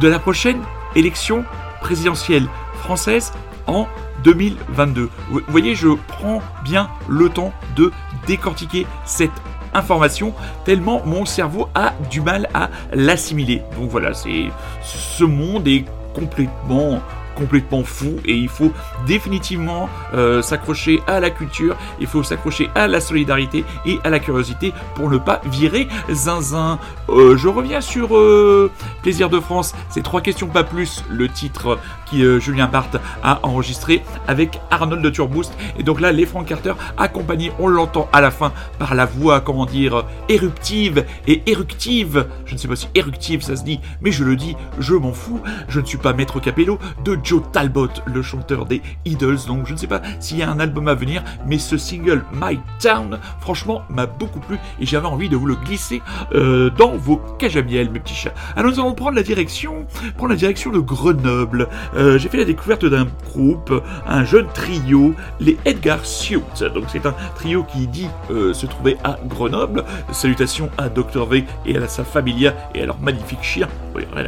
de 0.00 0.08
la 0.08 0.18
prochaine 0.18 0.60
élection 0.94 1.44
présidentielle 1.80 2.46
française 2.82 3.32
en 3.66 3.86
2022. 4.24 5.08
Vous 5.30 5.40
voyez, 5.48 5.74
je 5.74 5.88
prends 6.08 6.42
bien 6.64 6.90
le 7.08 7.28
temps 7.28 7.52
de 7.76 7.90
décortiquer 8.26 8.86
cette 9.06 9.30
information 9.72 10.34
tellement 10.64 11.00
mon 11.06 11.24
cerveau 11.24 11.68
a 11.74 11.92
du 12.10 12.20
mal 12.20 12.48
à 12.54 12.68
l'assimiler. 12.92 13.62
Donc 13.78 13.88
voilà, 13.90 14.12
c'est 14.14 14.46
ce 14.82 15.24
monde 15.24 15.66
est 15.68 15.84
complètement 16.14 17.00
complètement 17.40 17.82
fou 17.84 18.16
et 18.26 18.34
il 18.34 18.50
faut 18.50 18.70
définitivement 19.06 19.88
euh, 20.12 20.42
s'accrocher 20.42 21.00
à 21.06 21.20
la 21.20 21.30
culture, 21.30 21.74
il 21.98 22.06
faut 22.06 22.22
s'accrocher 22.22 22.68
à 22.74 22.86
la 22.86 23.00
solidarité 23.00 23.64
et 23.86 23.98
à 24.04 24.10
la 24.10 24.18
curiosité 24.18 24.74
pour 24.94 25.08
ne 25.10 25.16
pas 25.16 25.40
virer 25.46 25.88
zinzin. 26.10 26.78
Euh, 27.08 27.38
je 27.38 27.48
reviens 27.48 27.80
sur 27.80 28.14
euh, 28.16 28.70
Plaisir 29.02 29.30
de 29.30 29.40
France, 29.40 29.74
c'est 29.88 30.02
trois 30.02 30.20
questions 30.20 30.48
pas 30.48 30.64
plus, 30.64 31.02
le 31.08 31.28
titre 31.28 31.78
qui 32.10 32.24
euh, 32.24 32.40
Julien 32.40 32.66
Barthes 32.66 33.00
a 33.22 33.40
enregistré 33.44 34.02
avec 34.28 34.60
Arnold 34.70 35.02
de 35.02 35.10
Turboost 35.10 35.56
et 35.78 35.82
donc 35.82 36.00
là 36.00 36.12
les 36.12 36.26
Frank 36.26 36.46
Carter 36.46 36.74
accompagnés, 36.98 37.52
on 37.58 37.68
l'entend 37.68 38.08
à 38.12 38.20
la 38.20 38.30
fin 38.30 38.52
par 38.78 38.94
la 38.94 39.06
voix 39.06 39.40
comment 39.40 39.66
dire 39.66 40.04
éruptive 40.28 41.04
et 41.26 41.42
éructive, 41.46 42.26
je 42.44 42.54
ne 42.54 42.58
sais 42.58 42.68
pas 42.68 42.76
si 42.76 42.88
éruptive 42.94 43.42
ça 43.42 43.56
se 43.56 43.64
dit, 43.64 43.80
mais 44.00 44.10
je 44.10 44.24
le 44.24 44.36
dis, 44.36 44.56
je 44.78 44.94
m'en 44.94 45.12
fous, 45.12 45.40
je 45.68 45.80
ne 45.80 45.86
suis 45.86 45.98
pas 45.98 46.12
maître 46.12 46.40
capello 46.40 46.78
de 47.04 47.18
Joe 47.22 47.42
Talbot, 47.52 47.88
le 48.06 48.22
chanteur 48.22 48.66
des 48.66 48.82
Idols, 49.04 49.38
donc 49.46 49.66
je 49.66 49.72
ne 49.72 49.78
sais 49.78 49.86
pas 49.86 50.02
s'il 50.18 50.38
y 50.38 50.42
a 50.42 50.50
un 50.50 50.60
album 50.60 50.88
à 50.88 50.94
venir, 50.94 51.22
mais 51.46 51.58
ce 51.58 51.76
single 51.76 52.24
My 52.32 52.58
Town, 52.80 53.18
franchement, 53.40 53.82
m'a 53.88 54.06
beaucoup 54.06 54.40
plu 54.40 54.56
et 54.80 54.86
j'avais 54.86 55.06
envie 55.06 55.28
de 55.28 55.36
vous 55.36 55.46
le 55.46 55.56
glisser 55.56 56.02
euh, 56.34 56.70
dans 56.70 56.96
vos 56.96 57.16
cages 57.38 57.56
à 57.56 57.62
miel, 57.62 57.90
mes 57.90 58.00
petits 58.00 58.14
chats. 58.14 58.34
Alors 58.56 58.72
nous 58.72 58.80
allons 58.80 58.94
prendre 58.94 59.16
la 59.16 59.22
direction, 59.22 59.86
prendre 60.16 60.32
la 60.32 60.38
direction 60.38 60.70
de 60.70 60.78
Grenoble. 60.78 61.68
Euh, 61.96 61.99
J'ai 62.00 62.28
fait 62.28 62.38
la 62.38 62.44
découverte 62.44 62.84
d'un 62.84 63.06
groupe, 63.32 63.82
un 64.06 64.24
jeune 64.24 64.46
trio, 64.54 65.14
les 65.38 65.58
Edgar 65.64 66.04
Suits. 66.04 66.40
Donc 66.74 66.84
c'est 66.88 67.04
un 67.06 67.14
trio 67.34 67.64
qui 67.64 67.86
dit 67.86 68.08
euh, 68.30 68.52
se 68.54 68.66
trouver 68.66 68.96
à 69.04 69.18
Grenoble. 69.26 69.84
Salutations 70.12 70.70
à 70.78 70.88
Dr 70.88 71.26
V 71.26 71.44
et 71.66 71.76
à 71.76 71.88
sa 71.88 72.04
familia 72.04 72.54
et 72.74 72.82
à 72.82 72.86
leur 72.86 72.98
magnifique 73.00 73.42
chien. 73.42 73.68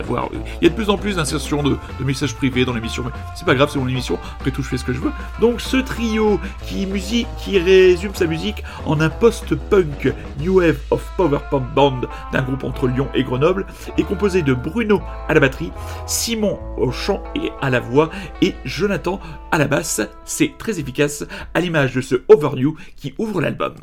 Voir. 0.04 0.28
Il 0.60 0.64
y 0.64 0.66
a 0.66 0.70
de 0.70 0.74
plus 0.74 0.90
en 0.90 0.98
plus 0.98 1.16
d'insertions 1.16 1.62
de, 1.62 1.78
messages 2.04 2.34
privés 2.34 2.64
dans 2.64 2.74
l'émission, 2.74 3.04
mais 3.04 3.12
c'est 3.34 3.46
pas 3.46 3.54
grave, 3.54 3.70
c'est 3.72 3.78
mon 3.78 3.88
émission. 3.88 4.18
Après 4.38 4.50
tout, 4.50 4.62
je 4.62 4.68
fais 4.68 4.76
ce 4.76 4.84
que 4.84 4.92
je 4.92 5.00
veux. 5.00 5.12
Donc 5.40 5.60
ce 5.60 5.76
trio 5.76 6.40
qui 6.66 6.86
qui 7.38 7.58
résume 7.58 8.14
sa 8.14 8.26
musique 8.26 8.62
en 8.84 9.00
un 9.00 9.08
post-punk 9.08 10.12
new 10.40 10.60
wave 10.60 10.78
of 10.90 11.02
power 11.16 11.38
pop 11.50 11.62
band 11.74 12.00
d'un 12.32 12.42
groupe 12.42 12.64
entre 12.64 12.86
Lyon 12.86 13.08
et 13.14 13.22
Grenoble 13.22 13.66
est 13.96 14.02
composé 14.02 14.42
de 14.42 14.52
Bruno 14.52 15.00
à 15.28 15.34
la 15.34 15.40
batterie, 15.40 15.72
Simon 16.06 16.58
au 16.76 16.90
chant 16.90 17.22
et 17.34 17.50
à 17.62 17.70
la 17.70 17.80
voix 17.80 18.10
et 18.42 18.54
Jonathan 18.66 19.18
à 19.50 19.56
la 19.56 19.66
basse. 19.66 20.02
C'est 20.26 20.58
très 20.58 20.78
efficace 20.78 21.24
à 21.54 21.60
l'image 21.60 21.94
de 21.94 22.02
ce 22.02 22.16
Overview 22.28 22.76
qui 22.96 23.14
ouvre 23.16 23.40
l'album. 23.40 23.74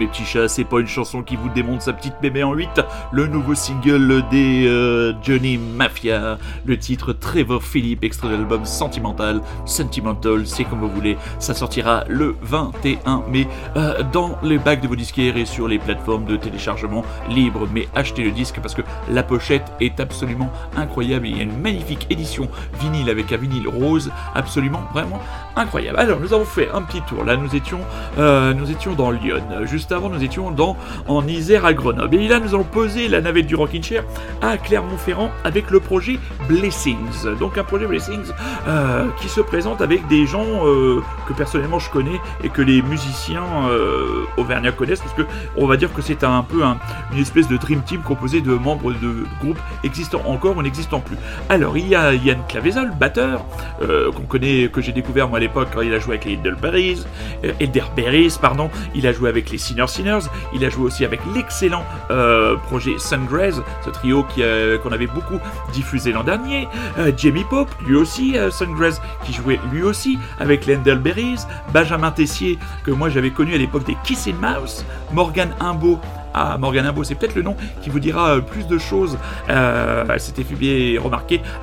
Mes 0.00 0.06
petits 0.06 0.24
chats, 0.24 0.48
c'est 0.48 0.64
pas 0.64 0.80
une 0.80 0.86
chanson 0.86 1.22
qui 1.22 1.36
vous 1.36 1.50
démonte 1.50 1.82
sa 1.82 1.92
petite 1.92 2.14
bébé 2.22 2.42
en 2.42 2.54
8. 2.54 2.80
Le 3.12 3.26
nouveau 3.26 3.54
single 3.54 4.24
des 4.30 4.66
euh, 4.66 5.12
Johnny 5.22 5.58
Mafia, 5.58 6.38
le 6.64 6.78
titre 6.78 7.12
Trevor 7.12 7.62
Philip, 7.62 8.02
extrait 8.02 8.28
de 8.28 8.32
l'album 8.32 8.64
Sentimental, 8.64 9.42
Sentimental, 9.66 10.46
c'est 10.46 10.64
comme 10.64 10.80
vous 10.80 10.88
voulez. 10.88 11.18
Ça 11.38 11.52
sortira 11.52 12.04
le 12.08 12.34
21 12.40 13.24
mai 13.28 13.46
euh, 13.76 14.02
dans 14.10 14.38
les 14.42 14.56
bacs 14.56 14.80
de 14.80 14.88
vos 14.88 14.96
disquaires 14.96 15.36
et 15.36 15.44
sur 15.44 15.68
les 15.68 15.78
plateformes 15.78 16.24
de 16.24 16.36
téléchargement 16.36 17.04
libre. 17.28 17.68
Mais 17.70 17.86
achetez 17.94 18.24
le 18.24 18.30
disque 18.30 18.58
parce 18.62 18.74
que 18.74 18.82
la 19.10 19.22
pochette 19.22 19.70
est 19.80 20.00
absolument 20.00 20.50
incroyable. 20.78 21.26
Il 21.26 21.36
y 21.36 21.40
a 21.40 21.42
une 21.42 21.60
magnifique 21.60 22.06
édition 22.08 22.48
vinyle 22.80 23.10
avec 23.10 23.32
un 23.32 23.36
vinyle 23.36 23.68
rose, 23.68 24.10
absolument 24.34 24.80
vraiment 24.94 25.20
incroyable. 25.56 25.98
Alors 25.98 26.20
nous 26.20 26.32
avons 26.32 26.46
fait 26.46 26.70
un 26.72 26.80
petit 26.80 27.02
tour. 27.02 27.22
Là 27.22 27.36
nous 27.36 27.54
étions, 27.54 27.80
euh, 28.16 28.54
nous 28.54 28.70
étions 28.70 28.94
dans 28.94 29.10
Lyon. 29.10 29.42
Juste 29.64 29.89
avant 29.92 30.08
nous 30.08 30.22
étions 30.22 30.50
dans 30.50 30.76
en 31.08 31.26
Isère 31.26 31.64
à 31.64 31.72
Grenoble. 31.74 32.16
Et 32.16 32.28
là 32.28 32.40
nous 32.40 32.54
allons 32.54 32.64
poser 32.64 33.08
la 33.08 33.20
navette 33.20 33.46
du 33.46 33.54
Rockin' 33.54 33.82
Chair 33.82 34.04
à 34.42 34.56
Clermont-Ferrand 34.56 35.30
avec 35.44 35.70
le 35.70 35.80
projet 35.80 36.18
Blessings. 36.48 37.36
Donc 37.38 37.58
un 37.58 37.64
projet 37.64 37.86
Blessings 37.86 38.30
euh, 38.68 39.06
qui 39.20 39.28
se 39.28 39.40
présente 39.40 39.80
avec 39.80 40.06
des 40.08 40.26
gens 40.26 40.66
euh, 40.66 41.00
que 41.28 41.32
personnellement 41.32 41.78
je 41.78 41.90
connais 41.90 42.20
et 42.42 42.48
que 42.48 42.62
les 42.62 42.82
musiciens 42.82 43.44
euh, 43.70 44.24
auvergnats 44.36 44.72
connaissent 44.72 45.00
parce 45.00 45.14
que 45.14 45.22
on 45.56 45.66
va 45.66 45.76
dire 45.76 45.92
que 45.92 46.02
c'est 46.02 46.24
un 46.24 46.42
peu 46.42 46.64
un- 46.64 46.78
une 47.12 47.18
espèce 47.20 47.48
de 47.48 47.56
dream 47.56 47.82
team 47.82 48.00
composé 48.02 48.40
de 48.40 48.52
membres 48.52 48.92
de 48.92 49.24
groupes 49.40 49.58
existants 49.84 50.22
encore 50.26 50.56
ou 50.56 50.62
n'existant 50.62 51.00
plus. 51.00 51.16
Alors 51.48 51.76
il 51.76 51.88
y 51.88 51.94
a 51.94 52.14
Yann 52.14 52.38
Clavezol, 52.48 52.90
batteur, 52.98 53.44
euh, 53.82 54.10
qu'on 54.12 54.22
connaît, 54.22 54.68
que 54.68 54.80
j'ai 54.80 54.92
découvert 54.92 55.28
moi 55.28 55.38
à 55.38 55.40
l'époque 55.40 55.68
quand 55.74 55.80
il 55.82 55.92
a 55.94 55.98
joué 55.98 56.14
avec 56.14 56.24
les 56.24 56.32
Elderberries, 56.34 57.04
euh, 57.44 57.52
Elderberries, 57.60 58.34
pardon, 58.40 58.70
il 58.94 59.06
a 59.06 59.12
joué 59.12 59.28
avec 59.28 59.50
les 59.50 59.58
Sinner 59.86 60.20
Sinners, 60.20 60.30
il 60.52 60.64
a 60.64 60.70
joué 60.70 60.84
aussi 60.84 61.04
avec 61.04 61.20
l'excellent 61.34 61.84
euh, 62.10 62.56
projet 62.56 62.98
Sungraze, 62.98 63.62
ce 63.84 63.90
trio 63.90 64.24
euh, 64.38 64.78
qu'on 64.78 64.92
avait 64.92 65.06
beaucoup 65.06 65.38
diffusé 65.72 66.12
l'an 66.12 66.24
dernier, 66.24 66.68
Euh, 66.98 67.12
Jamie 67.16 67.44
Pope, 67.44 67.70
lui 67.86 67.96
aussi, 67.96 68.36
Sungraze, 68.50 69.00
qui 69.24 69.32
jouait 69.32 69.60
lui 69.72 69.82
aussi 69.82 70.18
avec 70.38 70.66
les 70.66 70.74
Elderberries, 70.74 71.40
Benjamin 71.72 72.10
Tessier, 72.10 72.58
que 72.84 72.90
moi 72.90 73.08
j'avais 73.08 73.30
connu 73.30 73.54
à 73.54 73.58
l'époque 73.58 73.84
des 73.84 73.96
Kissing 74.04 74.36
Mouse, 74.36 74.84
Morgan 75.12 75.50
Imbeau, 75.60 76.00
ah, 76.34 76.56
Morgan 76.58 76.86
Imbeau, 76.86 77.04
c'est 77.04 77.14
peut-être 77.14 77.34
le 77.34 77.42
nom 77.42 77.56
qui 77.82 77.90
vous 77.90 78.00
dira 78.00 78.36
euh, 78.36 78.40
plus 78.40 78.66
de 78.66 78.78
choses. 78.78 79.18
Euh, 79.48 80.04
elle 80.08 80.20
s'était 80.20 80.44
fait 80.44 80.54
bien 80.54 81.00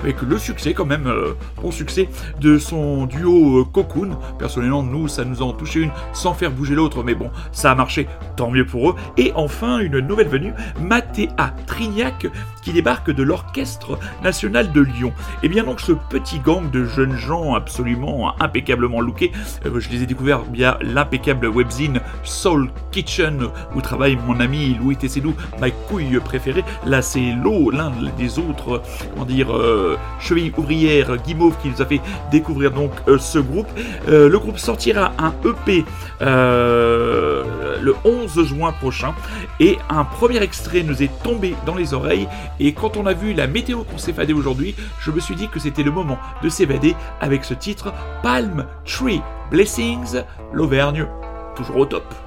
avec 0.02 0.22
le 0.22 0.38
succès, 0.38 0.74
quand 0.74 0.86
même, 0.86 1.08
euh, 1.08 1.34
bon 1.62 1.72
succès, 1.72 2.10
de 2.40 2.58
son 2.58 3.06
duo 3.06 3.66
Cocoon. 3.66 4.18
Personnellement, 4.38 4.84
nous, 4.84 5.08
ça 5.08 5.26
nous 5.26 5.42
en 5.42 5.54
touché 5.54 5.82
une 5.82 5.92
sans 6.14 6.34
faire 6.34 6.52
bouger 6.52 6.76
l'autre, 6.76 7.04
mais 7.04 7.16
bon, 7.16 7.30
ça 7.52 7.72
a 7.72 7.76
marché, 7.76 8.08
tant 8.36 8.50
mieux 8.50 8.66
pour 8.66 8.92
eux. 8.92 8.96
Et 9.18 9.32
enfin, 9.36 9.80
une 9.80 10.00
nouvelle 10.00 10.28
venue, 10.28 10.54
Mathéa 10.82 11.54
Trignac, 11.66 12.28
débarque 12.74 13.12
de 13.12 13.24
l'Orchestre 13.24 14.00
National 14.24 14.72
de 14.72 14.82
Lyon. 14.82 15.14
Et 15.44 15.50
bien 15.50 15.64
donc, 15.64 15.82
ce 15.82 15.92
petit 15.92 16.40
gang 16.40 16.70
de 16.70 16.86
jeunes 16.86 17.16
gens 17.16 17.56
absolument 17.56 18.34
impeccablement 18.42 19.02
lookés, 19.02 19.32
euh, 19.66 19.80
je 19.80 19.90
les 19.90 20.04
ai 20.04 20.06
découverts 20.06 20.44
via 20.52 20.78
l'impeccable 20.82 21.48
webzine 21.48 22.00
Soul 22.24 22.70
Kitchen, 22.92 23.48
où 23.76 23.82
travaille 23.82 24.18
mon 24.28 24.40
ami 24.40 24.76
Louis 24.76 24.96
Tesselou, 24.96 25.36
ma 25.60 25.70
couille 25.72 26.20
préférée. 26.20 26.64
Là, 26.86 27.02
c'est 27.02 27.34
l'eau, 27.44 27.72
l'un 27.72 27.92
des 28.18 28.40
autres, 28.40 28.76
euh, 28.76 28.82
comment 29.14 29.26
dire, 29.26 29.56
euh, 29.56 29.98
chevilles 30.20 30.54
ouvrières 30.58 31.18
guimauve 31.18 31.56
qui 31.62 31.70
nous 31.70 31.82
a 31.82 31.86
fait 31.86 32.02
découvrir 32.32 32.72
donc 32.72 32.92
ce 33.20 33.40
groupe. 33.40 33.68
Le 34.08 34.38
groupe 34.38 34.58
sortira 34.58 35.14
un 35.18 35.34
EP 35.46 35.86
euh, 36.22 37.44
le 37.82 37.96
11 38.04 38.44
juin 38.44 38.72
prochain 38.72 39.14
et 39.60 39.78
un 39.90 40.04
premier 40.04 40.42
extrait 40.42 40.84
nous 40.84 41.04
est 41.04 41.12
tombé 41.24 41.56
dans 41.66 41.76
les 41.76 41.94
oreilles 41.94 42.28
et 42.60 42.74
quand 42.74 42.98
on 42.98 43.06
a 43.06 43.14
vu 43.14 43.34
la 43.34 43.48
météo 43.48 43.84
qu'on 43.84 43.98
fadé 44.14 44.34
aujourd'hui, 44.34 44.76
je 45.00 45.12
me 45.12 45.20
suis 45.20 45.36
dit 45.36 45.50
que 45.50 45.60
c'était 45.60 45.84
le 45.84 45.92
moment 45.92 46.18
de 46.42 46.50
s'évader 46.50 46.96
avec 47.22 47.44
ce 47.44 47.54
titre 47.54 47.94
Palm 48.24 48.66
Tree 48.86 49.22
Blessings, 49.52 50.22
l'Auvergne, 50.54 51.08
toujours 51.56 51.78
au 51.78 51.86
top. 51.86 52.27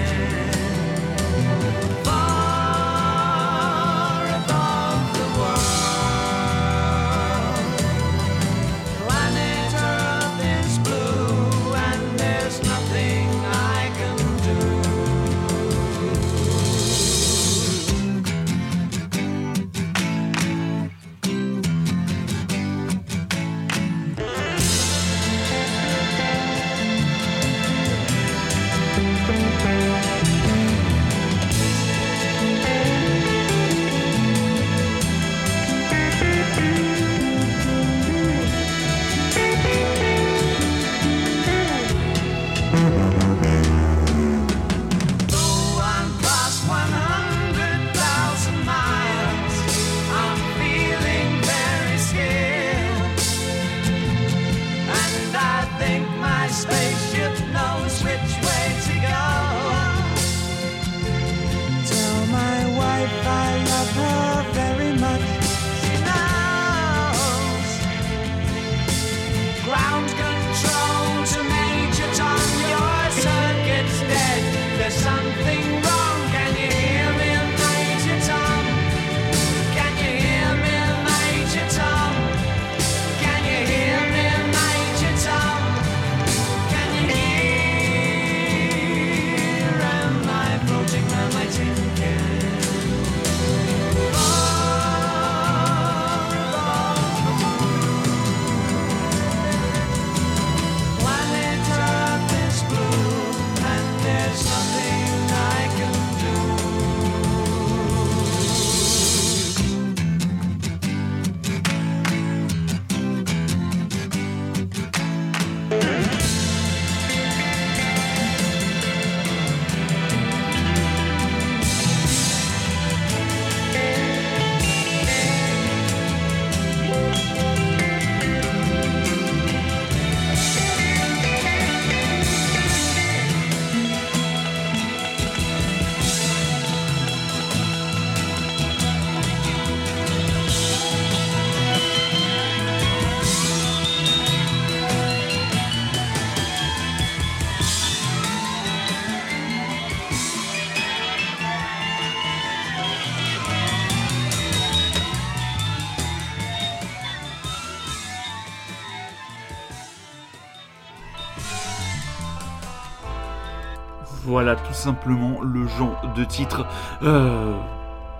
Tout 164.55 164.73
simplement 164.73 165.41
le 165.41 165.67
genre 165.67 166.01
de 166.15 166.23
titre. 166.23 166.65
Euh, 167.03 167.53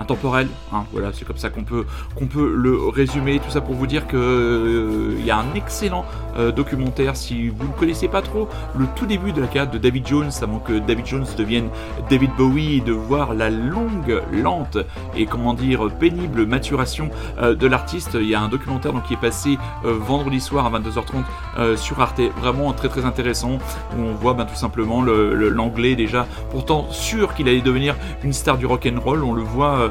intemporel. 0.02 0.48
hein, 0.74 0.84
voilà, 0.92 1.12
c'est 1.14 1.26
comme 1.26 1.38
ça 1.38 1.50
qu'on 1.50 1.64
peut, 1.64 1.86
qu'on 2.16 2.26
peut 2.28 2.54
le 2.56 2.78
résumer. 2.90 3.40
Tout 3.40 3.50
ça 3.52 3.62
pour 3.62 3.76
vous 3.76 3.88
dire 3.88 4.08
que 4.08 4.18
euh, 4.18 5.16
y 5.26 5.32
a 5.32 5.38
un 5.38 5.54
excellent 5.56 6.06
euh, 6.38 6.52
documentaire. 6.52 7.16
Si 7.16 7.50
vous 7.50 7.66
ne 7.68 7.74
connaissez 7.80 8.08
pas 8.08 8.22
trop 8.22 8.48
le 8.78 8.86
tout 8.96 9.06
début 9.06 9.32
de 9.32 9.42
la 9.42 9.48
carrière 9.48 9.72
de 9.72 9.78
David 9.78 10.08
Jones, 10.08 10.30
avant 10.42 10.60
que 10.60 10.80
David 10.80 11.06
Jones 11.06 11.26
devienne 11.38 11.70
David 12.10 12.32
Bowie, 12.38 12.82
de 12.82 12.92
voir 12.92 13.34
la 13.34 13.50
longue, 13.50 14.22
lente 14.32 14.78
et 15.16 15.26
comment 15.26 15.54
dire 15.54 15.90
pénible 16.00 16.46
maturation 16.46 17.10
euh, 17.40 17.56
de 17.56 17.68
l'artiste, 17.68 18.18
il 18.20 18.28
y 18.28 18.36
a 18.36 18.42
un 18.42 18.50
documentaire 18.50 18.94
donc, 18.94 19.04
qui 19.04 19.14
est 19.14 19.18
passé 19.22 19.58
vendredi 19.84 20.40
soir 20.40 20.66
à 20.66 20.80
22h30 20.80 21.04
euh, 21.60 21.76
sur 21.78 22.00
Arte, 22.00 22.22
vraiment 22.40 22.74
très 22.74 22.90
très 22.90 23.06
intéressant, 23.06 23.58
où 23.98 24.02
on 24.02 24.14
voit 24.14 24.34
ben, 24.34 24.46
tout 24.46 24.56
simplement 24.56 25.02
le- 25.02 25.36
le- 25.36 25.50
l'anglais 25.50 25.96
déjà, 25.96 26.26
pourtant 26.52 26.88
sûr 26.92 27.34
qu'il 27.34 27.48
allait 27.48 27.62
devenir 27.62 27.96
une 28.24 28.34
star 28.34 28.58
du 28.58 28.66
rock 28.66 28.88
and 28.92 29.00
roll, 29.00 29.24
on 29.24 29.34
le 29.34 29.42
voit 29.44 29.91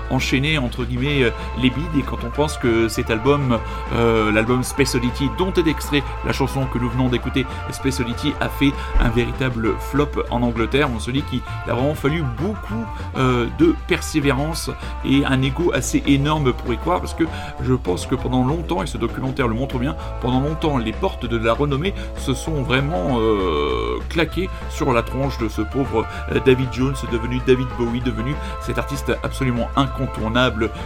enchaîner 0.11 0.57
entre 0.57 0.85
guillemets 0.85 1.23
euh, 1.23 1.31
les 1.61 1.69
bides. 1.69 1.95
Et 1.97 2.03
quand 2.03 2.23
on 2.23 2.29
pense 2.29 2.57
que 2.57 2.87
cet 2.87 3.09
album, 3.09 3.57
euh, 3.93 4.31
l'album 4.31 4.63
Space 4.63 4.95
Oddity 4.95 5.29
dont 5.37 5.53
est 5.53 5.67
extrait 5.67 6.03
la 6.25 6.33
chanson 6.33 6.65
que 6.65 6.77
nous 6.77 6.89
venons 6.89 7.09
d'écouter, 7.09 7.45
Space 7.71 7.99
Oddity 7.99 8.33
a 8.39 8.49
fait 8.49 8.71
un 8.99 9.09
véritable 9.09 9.73
flop 9.79 10.23
en 10.29 10.41
Angleterre, 10.41 10.89
on 10.93 10.99
se 10.99 11.11
dit 11.11 11.23
qu'il 11.23 11.41
a 11.67 11.73
vraiment 11.73 11.95
fallu 11.95 12.23
beaucoup 12.37 12.85
euh, 13.17 13.47
de 13.57 13.75
persévérance 13.87 14.69
et 15.05 15.25
un 15.25 15.41
ego 15.41 15.71
assez 15.73 16.03
énorme 16.07 16.53
pour 16.53 16.73
y 16.73 16.77
croire 16.77 16.99
parce 16.99 17.13
que 17.13 17.23
je 17.61 17.73
pense 17.73 18.05
que 18.05 18.15
pendant 18.15 18.45
longtemps, 18.45 18.83
et 18.83 18.87
ce 18.87 18.97
documentaire 18.97 19.47
le 19.47 19.55
montre 19.55 19.79
bien, 19.79 19.95
pendant 20.21 20.41
longtemps 20.41 20.77
les 20.77 20.93
portes 20.93 21.25
de 21.25 21.37
la 21.37 21.53
renommée 21.53 21.93
se 22.17 22.33
sont 22.33 22.63
vraiment 22.63 23.19
claquées 24.09 24.49
sur 24.69 24.93
la 24.93 25.03
tronche 25.03 25.37
de 25.37 25.49
ce 25.49 25.61
pauvre 25.61 26.05
David 26.45 26.69
Jones 26.71 26.95
devenu 27.11 27.39
David 27.45 27.67
Bowie, 27.77 28.01
devenu 28.01 28.35
cet 28.61 28.77
artiste 28.77 29.11
absolument 29.23 29.69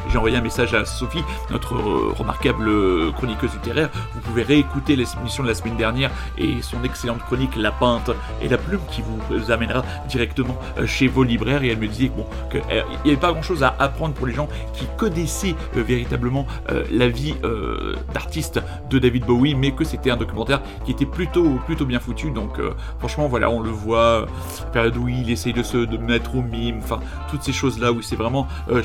J'ai 0.09 0.18
envoyé 0.18 0.38
un 0.38 0.41
message 0.41 0.74
à 0.74 0.86
Sophie, 0.86 1.24
notre 1.49 1.76
euh, 1.76 2.13
remarquable 2.18 2.68
euh, 2.68 3.11
chroniqueuse 3.11 3.53
littéraire. 3.53 3.89
Vous 4.13 4.22
pouvez 4.22 4.43
réécouter 4.43 4.95
l'émission 4.95 5.43
de 5.43 5.47
la 5.47 5.55
semaine 5.55 5.78
dernière 5.78 6.11
et 6.38 6.61
son 6.61 6.84
excellente 6.84 7.20
chronique 7.20 7.55
La 7.55 7.72
Pinte 7.72 8.11
et 8.41 8.47
la 8.47 8.57
Plume 8.57 8.82
qui 8.89 9.01
vous 9.01 9.51
amènera 9.51 9.84
directement 10.07 10.57
euh, 10.78 10.86
chez 10.86 11.07
vos 11.07 11.24
libraires. 11.24 11.63
Et 11.63 11.70
elle 11.70 11.78
me 11.78 11.88
disait 11.88 12.09
bon, 12.09 12.26
qu'il 12.49 12.61
n'y 13.03 13.11
avait 13.11 13.20
pas 13.20 13.32
grand 13.32 13.41
chose 13.41 13.63
à 13.63 13.76
apprendre 13.80 14.13
pour 14.13 14.28
les 14.28 14.34
gens 14.34 14.47
qui 14.74 14.86
connaissaient 14.97 15.55
euh, 15.76 15.84
véritablement 15.84 16.45
euh, 16.72 16.84
la 16.91 17.07
vie 17.07 17.36
euh, 17.43 17.95
d'artiste 18.13 18.61
de 18.89 18.99
David 18.99 19.26
Bowie, 19.26 19.55
mais 19.55 19.72
que 19.72 19.84
c'était 19.84 20.11
un 20.11 20.18
documentaire 20.18 20.61
qui 20.86 20.91
était 20.91 21.05
plutôt, 21.05 21.59
plutôt 21.66 21.86
bien 21.86 21.99
foutu. 21.99 22.32
Donc, 22.32 22.59
euh, 22.59 22.74
franchement, 22.99 23.28
voilà, 23.28 23.49
on 23.49 23.59
le 23.59 23.70
voit, 23.70 23.97
euh, 23.97 24.26
période 24.74 24.97
où 24.97 25.07
il 25.07 25.30
essaye 25.30 25.53
de 25.53 25.63
se 25.63 25.78
mettre 25.97 26.36
au 26.36 26.41
mime, 26.41 26.80
enfin, 26.84 26.99
toutes 27.30 27.43
ces 27.43 27.53
choses-là 27.53 27.91
où 27.91 28.01
c'est 28.01 28.16
vraiment 28.16 28.47
euh, 28.70 28.84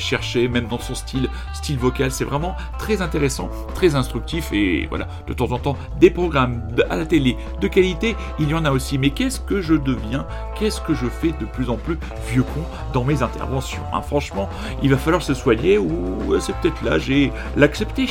même 0.50 0.66
dans 0.66 0.78
son 0.78 0.94
style, 0.94 1.28
style 1.52 1.78
vocal, 1.78 2.10
c'est 2.10 2.24
vraiment 2.24 2.56
très 2.78 3.02
intéressant, 3.02 3.50
très 3.74 3.94
instructif. 3.94 4.52
Et 4.52 4.86
voilà, 4.88 5.08
de 5.26 5.32
temps 5.32 5.52
en 5.52 5.58
temps, 5.58 5.76
des 5.98 6.10
programmes 6.10 6.62
à 6.88 6.96
la 6.96 7.06
télé 7.06 7.36
de 7.60 7.68
qualité, 7.68 8.16
il 8.38 8.48
y 8.48 8.54
en 8.54 8.64
a 8.64 8.70
aussi. 8.70 8.98
Mais 8.98 9.10
qu'est-ce 9.10 9.40
que 9.40 9.60
je 9.60 9.74
deviens 9.74 10.26
Qu'est-ce 10.58 10.80
que 10.80 10.94
je 10.94 11.06
fais 11.06 11.32
de 11.40 11.46
plus 11.46 11.70
en 11.70 11.76
plus 11.76 11.98
vieux 12.30 12.42
con 12.42 12.62
dans 12.92 13.04
mes 13.04 13.22
interventions 13.22 13.82
hein? 13.92 14.02
Franchement, 14.02 14.48
il 14.82 14.90
va 14.90 14.96
falloir 14.96 15.22
se 15.22 15.34
soigner 15.34 15.78
ou 15.78 16.34
euh, 16.34 16.40
c'est 16.40 16.54
peut-être 16.56 16.82
là, 16.82 16.98
j'ai 16.98 17.32
l'accepter. 17.56 18.08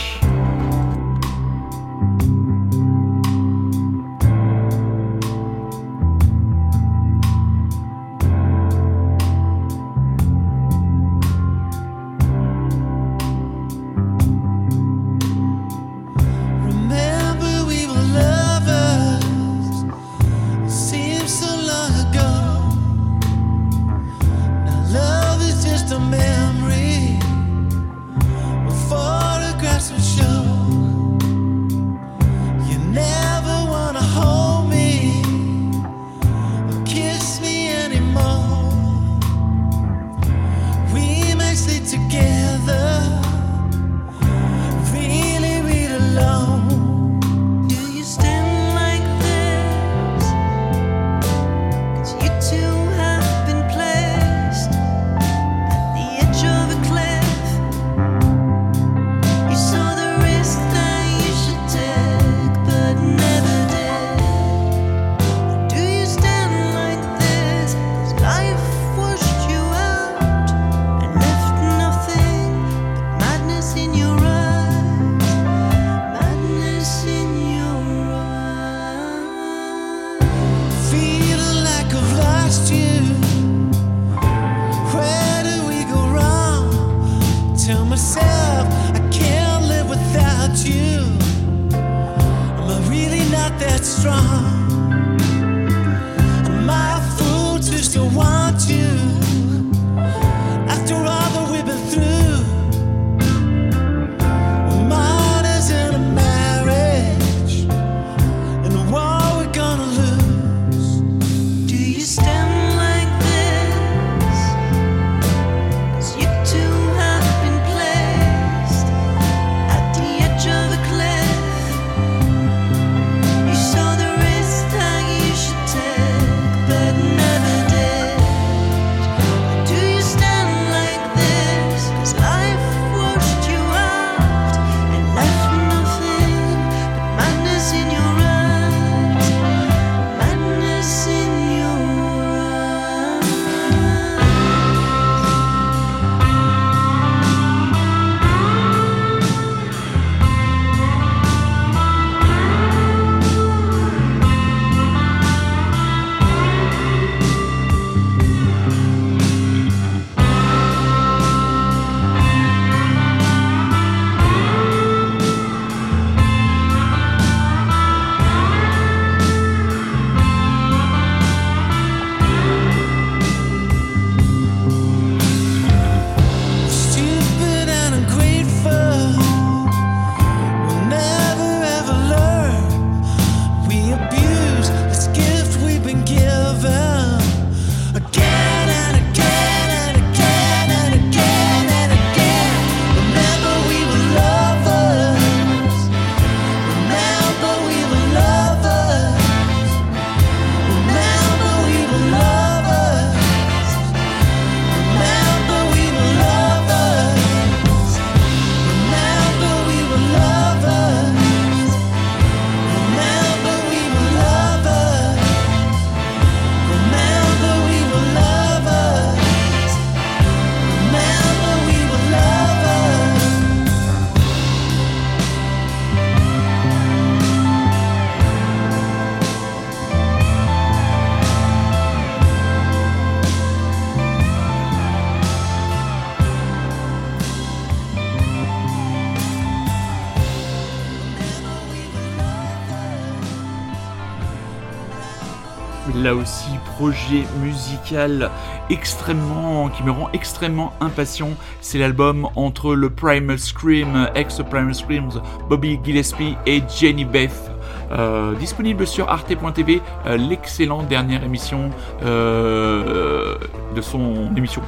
Musical 247.42 248.30
extrêmement, 248.70 249.70
qui 249.70 249.84
me 249.84 249.92
rend 249.92 250.10
extrêmement 250.14 250.74
impatient. 250.80 251.32
C'est 251.62 251.80
l'album 251.80 252.28
entre 252.36 252.76
le 252.76 252.90
Primal 252.90 253.40
Scream, 253.40 254.10
ex-Primal 254.16 254.76
Screams, 254.76 255.22
Bobby 255.50 255.80
Gillespie 255.84 256.36
et 256.46 256.62
Jenny 256.68 257.06
Beth. 257.06 257.52
Euh, 257.92 258.36
disponible 258.36 258.86
sur 258.86 259.10
arte.tv, 259.10 259.82
euh, 260.06 260.18
l'excellente 260.18 260.88
dernière 260.88 261.24
émission 261.24 261.72
euh, 262.06 263.36
de 263.76 263.82
son 263.82 264.30
émission, 264.36 264.62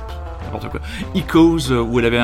n'importe 0.46 0.70
quoi, 0.70 0.80
Echoes, 1.14 1.72
où 1.72 2.00
elle 2.00 2.06
avait 2.06 2.20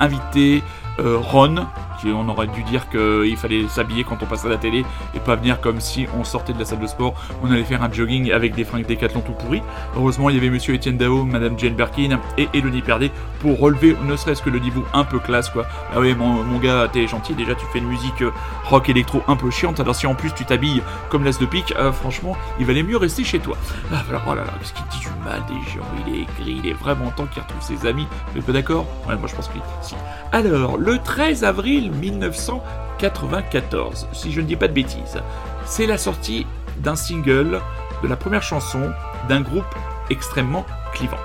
invité 0.00 0.62
Ron, 0.98 1.66
qui 2.02 2.08
on 2.12 2.28
aurait 2.28 2.48
dû 2.48 2.62
dire 2.64 2.88
qu'il 2.88 3.36
fallait 3.36 3.68
s'habiller 3.68 4.04
quand 4.04 4.22
on 4.22 4.26
passe 4.26 4.44
à 4.44 4.48
la 4.48 4.56
télé 4.56 4.84
et 5.14 5.20
pas 5.20 5.36
venir 5.36 5.60
comme 5.60 5.80
si 5.80 6.06
on 6.18 6.24
sortait 6.24 6.52
de 6.52 6.58
la 6.58 6.64
salle 6.64 6.80
de 6.80 6.86
sport, 6.86 7.14
on 7.42 7.50
allait 7.50 7.64
faire 7.64 7.82
un 7.82 7.92
jogging 7.92 8.32
avec 8.32 8.54
des 8.54 8.64
fringues 8.64 8.86
décathlon 8.86 9.20
tout 9.20 9.32
pourris. 9.32 9.62
Heureusement, 9.96 10.30
il 10.30 10.36
y 10.36 10.38
avait 10.38 10.50
monsieur 10.50 10.74
Étienne 10.74 10.96
Dao, 10.96 11.24
madame 11.24 11.58
Jane 11.58 11.74
Birkin 11.74 12.18
et 12.36 12.48
Elodie 12.54 12.82
Perdet 12.82 13.10
pour 13.40 13.58
relever 13.58 13.96
ne 14.04 14.16
serait-ce 14.16 14.42
que 14.42 14.50
le 14.50 14.58
niveau 14.58 14.84
un 14.92 15.04
peu 15.04 15.18
classe 15.18 15.50
quoi. 15.50 15.66
Ah 15.94 16.00
ouais, 16.00 16.14
mon, 16.14 16.58
gars, 16.58 16.88
t'es 16.92 17.06
gentil, 17.06 17.34
déjà 17.34 17.54
tu 17.54 17.66
fais 17.72 17.78
une 17.78 17.88
musique 17.88 18.22
euh, 18.22 18.30
rock 18.64 18.88
électro 18.88 19.22
un 19.28 19.36
peu 19.36 19.50
chiante, 19.50 19.80
alors 19.80 19.94
si 19.94 20.06
en 20.06 20.14
plus 20.14 20.32
tu 20.34 20.44
t'habilles 20.44 20.82
comme 21.08 21.24
l'as 21.24 21.38
de 21.38 21.46
pique, 21.46 21.74
euh, 21.76 21.92
franchement, 21.92 22.36
il 22.58 22.66
valait 22.66 22.82
mieux 22.82 22.96
rester 22.96 23.24
chez 23.24 23.38
toi. 23.38 23.56
Ah, 23.92 24.02
alors, 24.08 24.22
oh 24.28 24.34
qu'est-ce 24.58 24.72
qu'il 24.72 24.86
dit 24.86 25.00
du 25.00 25.24
mal 25.24 25.42
des 25.46 25.70
gens, 25.70 25.86
il 26.06 26.20
est 26.20 26.24
gris, 26.40 26.60
il 26.62 26.68
est 26.68 26.74
vraiment 26.74 27.10
temps 27.10 27.26
qu'il 27.26 27.42
retrouve 27.42 27.62
ses 27.62 27.86
amis. 27.86 28.06
Vous 28.32 28.38
êtes 28.38 28.46
pas 28.46 28.52
d'accord? 28.52 28.86
Ouais, 29.08 29.16
moi 29.16 29.28
je 29.28 29.34
pense 29.34 29.48
que 29.48 29.58
si. 29.80 29.94
Alors, 30.32 30.78
le 30.78 30.98
13 30.98 31.44
avril 31.44 31.91
1994, 31.92 34.08
si 34.12 34.32
je 34.32 34.40
ne 34.40 34.46
dis 34.46 34.56
pas 34.56 34.68
de 34.68 34.72
bêtises, 34.72 35.20
c'est 35.64 35.86
la 35.86 35.98
sortie 35.98 36.46
d'un 36.78 36.96
single 36.96 37.60
de 38.02 38.08
la 38.08 38.16
première 38.16 38.42
chanson 38.42 38.90
d'un 39.28 39.42
groupe 39.42 39.66
extrêmement 40.10 40.66
clivant. 40.92 41.20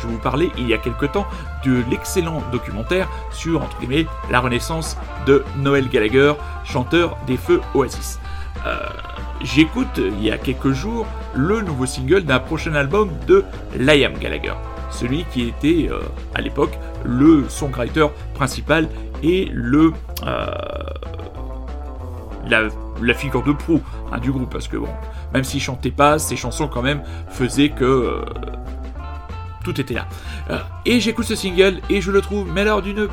Je 0.00 0.06
vous 0.06 0.18
parlais 0.18 0.50
il 0.56 0.68
y 0.68 0.74
a 0.74 0.78
quelque 0.78 1.06
temps 1.06 1.26
de 1.64 1.82
l'excellent 1.90 2.42
documentaire 2.50 3.08
sur, 3.30 3.62
entre 3.62 3.78
guillemets, 3.78 4.06
la 4.30 4.40
renaissance 4.40 4.96
de 5.26 5.44
Noël 5.58 5.88
Gallagher, 5.88 6.32
chanteur 6.64 7.16
des 7.26 7.36
Feux 7.36 7.60
Oasis. 7.74 8.18
Euh, 8.66 8.78
J'écoute 9.44 9.98
il 9.98 10.22
y 10.22 10.30
a 10.30 10.38
quelques 10.38 10.72
jours 10.72 11.06
le 11.34 11.62
nouveau 11.62 11.84
single 11.84 12.22
d'un 12.22 12.38
prochain 12.38 12.74
album 12.74 13.10
de 13.26 13.44
Liam 13.76 14.12
Gallagher, 14.14 14.54
celui 14.92 15.24
qui 15.32 15.48
était 15.48 15.88
euh, 15.90 16.00
à 16.34 16.40
l'époque 16.40 16.78
le 17.04 17.48
songwriter 17.48 18.06
principal 18.34 18.88
et 19.22 19.48
le 19.52 19.92
euh, 20.26 20.46
la, 22.48 22.68
la 23.00 23.14
figure 23.14 23.42
de 23.42 23.52
proue 23.52 23.80
hein, 24.12 24.18
du 24.18 24.30
groupe 24.30 24.50
parce 24.50 24.68
que 24.68 24.76
bon, 24.76 24.88
même 25.32 25.44
s'il 25.44 25.60
chantait 25.60 25.90
pas, 25.90 26.18
ses 26.18 26.36
chansons 26.36 26.68
quand 26.68 26.82
même 26.82 27.02
faisaient 27.28 27.70
que 27.70 27.84
euh, 27.84 28.24
tout 29.64 29.80
était 29.80 29.94
là. 29.94 30.08
Et 30.84 30.98
j'écoute 30.98 31.24
ce 31.24 31.36
single 31.36 31.80
et 31.88 32.00
je 32.00 32.10
le 32.10 32.20
trouve, 32.20 32.50
mais 32.52 32.62
alors 32.62 32.82
d'une 32.82 33.08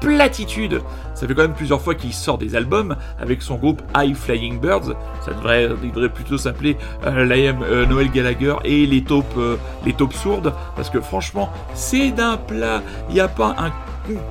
platitude. 0.00 0.82
Ça 1.14 1.26
fait 1.26 1.34
quand 1.34 1.42
même 1.42 1.54
plusieurs 1.54 1.80
fois 1.80 1.94
qu'il 1.94 2.12
sort 2.12 2.38
des 2.38 2.54
albums 2.54 2.96
avec 3.20 3.42
son 3.42 3.56
groupe 3.56 3.82
High 3.96 4.14
Flying 4.14 4.60
Birds. 4.60 4.94
Ça 5.24 5.32
devrait, 5.32 5.68
il 5.82 5.90
devrait 5.90 6.08
plutôt 6.08 6.38
s'appeler 6.38 6.76
euh, 7.04 7.26
euh, 7.62 7.86
Noel 7.86 8.10
Gallagher 8.10 8.56
et 8.64 8.86
les 8.86 9.02
taupes, 9.02 9.26
euh, 9.36 9.56
les 9.84 9.94
sourdes, 10.14 10.52
parce 10.76 10.90
que 10.90 11.00
franchement, 11.00 11.50
c'est 11.74 12.10
d'un 12.10 12.36
plat. 12.36 12.82
Il 13.08 13.14
n'y 13.14 13.20
a 13.20 13.28
pas 13.28 13.54
un 13.58 13.72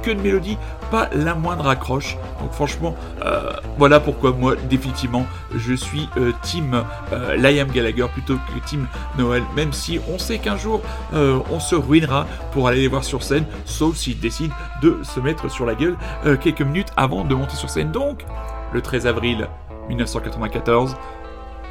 que 0.01 0.11
de 0.11 0.21
mélodie, 0.21 0.57
pas 0.89 1.09
la 1.13 1.35
moindre 1.35 1.67
accroche. 1.67 2.17
Donc 2.39 2.51
franchement, 2.51 2.95
euh, 3.23 3.51
voilà 3.77 3.99
pourquoi 3.99 4.31
moi, 4.31 4.55
définitivement, 4.69 5.25
je 5.55 5.73
suis 5.73 6.07
euh, 6.17 6.31
team 6.41 6.83
euh, 7.11 7.35
Liam 7.35 7.69
Gallagher 7.69 8.07
plutôt 8.11 8.35
que 8.35 8.67
team 8.67 8.87
Noël, 9.17 9.43
même 9.55 9.73
si 9.73 9.99
on 10.09 10.17
sait 10.17 10.39
qu'un 10.39 10.57
jour, 10.57 10.81
on 11.13 11.59
se 11.59 11.75
ruinera 11.75 12.25
pour 12.51 12.67
aller 12.67 12.81
les 12.81 12.87
voir 12.87 13.03
sur 13.03 13.23
scène, 13.23 13.45
sauf 13.65 13.95
s'ils 13.95 14.19
décident 14.19 14.53
de 14.81 14.97
se 15.03 15.19
mettre 15.19 15.49
sur 15.49 15.65
la 15.65 15.75
gueule 15.75 15.97
quelques 16.41 16.61
minutes 16.61 16.89
avant 16.95 17.23
de 17.23 17.33
monter 17.35 17.55
sur 17.55 17.69
scène. 17.69 17.91
Donc, 17.91 18.25
le 18.73 18.81
13 18.81 19.07
avril 19.07 19.47
1994, 19.89 20.95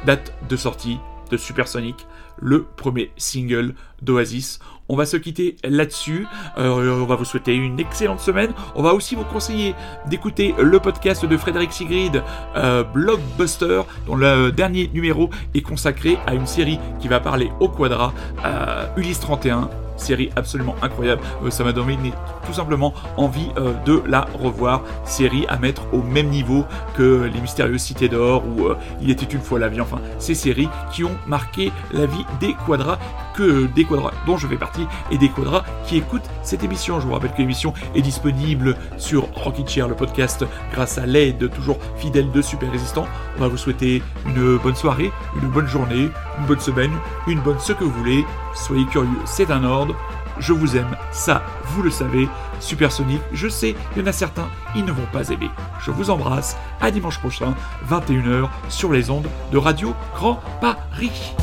date 0.05 0.33
de 0.49 0.55
sortie 0.55 0.99
de 1.29 1.37
Supersonic, 1.37 2.07
le 2.37 2.63
premier 2.63 3.11
single 3.17 3.73
d'Oasis. 4.01 4.59
On 4.89 4.95
va 4.95 5.05
se 5.05 5.17
quitter 5.17 5.55
là-dessus. 5.63 6.27
Euh, 6.57 7.01
on 7.01 7.05
va 7.05 7.15
vous 7.15 7.25
souhaiter 7.25 7.55
une 7.55 7.79
excellente 7.79 8.19
semaine. 8.19 8.51
On 8.75 8.83
va 8.83 8.93
aussi 8.93 9.15
vous 9.15 9.25
conseiller 9.25 9.75
d'écouter 10.07 10.53
le 10.57 10.79
podcast 10.79 11.25
de 11.25 11.37
Frédéric 11.37 11.73
Sigrid, 11.73 12.23
euh, 12.55 12.83
Blockbuster, 12.83 13.81
dont 14.05 14.15
le 14.15 14.51
dernier 14.51 14.89
numéro 14.93 15.29
est 15.53 15.61
consacré 15.61 16.17
à 16.25 16.33
une 16.33 16.47
série 16.47 16.79
qui 16.99 17.07
va 17.07 17.19
parler 17.19 17.51
au 17.59 17.69
Quadra, 17.69 18.13
euh, 18.45 18.85
Ulysse 18.97 19.19
31. 19.19 19.69
Série 19.97 20.29
absolument 20.35 20.75
incroyable. 20.81 21.21
Euh, 21.43 21.49
ça 21.49 21.63
m'a 21.63 21.73
donné 21.73 21.97
tout 22.45 22.53
simplement 22.53 22.93
envie 23.17 23.49
euh, 23.57 23.73
de 23.85 24.01
la 24.07 24.27
revoir. 24.33 24.83
Série 25.05 25.45
à 25.47 25.57
mettre 25.57 25.83
au 25.93 26.01
même 26.01 26.29
niveau 26.29 26.65
que 26.95 27.29
Les 27.33 27.41
Mystérieuses 27.41 27.81
Cités 27.81 28.09
d'Or 28.09 28.43
ou 28.47 28.67
euh, 28.67 28.77
Il 29.01 29.09
était 29.09 29.25
une 29.25 29.41
fois 29.41 29.59
la 29.59 29.67
vie. 29.67 29.81
Enfin, 29.81 29.99
ces 30.19 30.35
séries 30.35 30.69
qui 30.91 31.03
ont 31.03 31.17
marqué 31.25 31.71
la 31.91 32.05
vie 32.05 32.25
des 32.39 32.55
quadras, 32.65 32.99
que 33.35 33.67
des 33.67 33.83
quadras 33.83 34.11
dont 34.25 34.37
je 34.37 34.47
fais 34.47 34.57
partie 34.57 34.85
et 35.11 35.17
des 35.17 35.29
quadras 35.29 35.63
qui 35.85 35.97
écoutent 35.97 36.29
cette 36.43 36.63
émission. 36.63 36.99
Je 36.99 37.07
vous 37.07 37.13
rappelle 37.13 37.31
que 37.31 37.39
l'émission 37.39 37.73
est 37.95 38.01
disponible 38.01 38.75
sur 38.97 39.27
Rocket 39.33 39.69
Chair, 39.69 39.87
le 39.87 39.95
podcast, 39.95 40.45
grâce 40.73 40.97
à 40.97 41.05
l'aide 41.05 41.49
toujours 41.51 41.77
fidèle 41.97 42.31
de 42.31 42.41
Super 42.41 42.71
Résistant. 42.71 43.05
On 43.37 43.41
va 43.41 43.47
vous 43.47 43.57
souhaiter 43.57 44.01
une 44.25 44.57
bonne 44.57 44.75
soirée, 44.75 45.11
une 45.41 45.49
bonne 45.49 45.67
journée, 45.67 46.09
une 46.39 46.45
bonne 46.45 46.59
semaine, 46.59 46.91
une 47.27 47.41
bonne 47.41 47.59
ce 47.59 47.73
que 47.73 47.83
vous 47.83 47.91
voulez. 47.91 48.25
Soyez 48.53 48.85
curieux, 48.85 49.19
c'est 49.25 49.51
un 49.51 49.63
ordre. 49.63 49.95
Je 50.39 50.53
vous 50.53 50.77
aime, 50.77 50.95
ça, 51.11 51.43
vous 51.65 51.81
le 51.81 51.89
savez. 51.89 52.29
Supersonic, 52.59 53.21
je 53.33 53.47
sais, 53.47 53.75
il 53.95 54.01
y 54.01 54.03
en 54.03 54.07
a 54.07 54.11
certains, 54.11 54.47
ils 54.75 54.85
ne 54.85 54.91
vont 54.91 55.07
pas 55.11 55.29
aimer. 55.29 55.49
Je 55.83 55.91
vous 55.91 56.09
embrasse, 56.09 56.57
à 56.79 56.91
dimanche 56.91 57.19
prochain, 57.19 57.53
21h, 57.89 58.47
sur 58.69 58.91
les 58.91 59.09
ondes 59.09 59.27
de 59.51 59.57
Radio 59.57 59.93
Grand 60.15 60.41
Paris. 60.61 61.33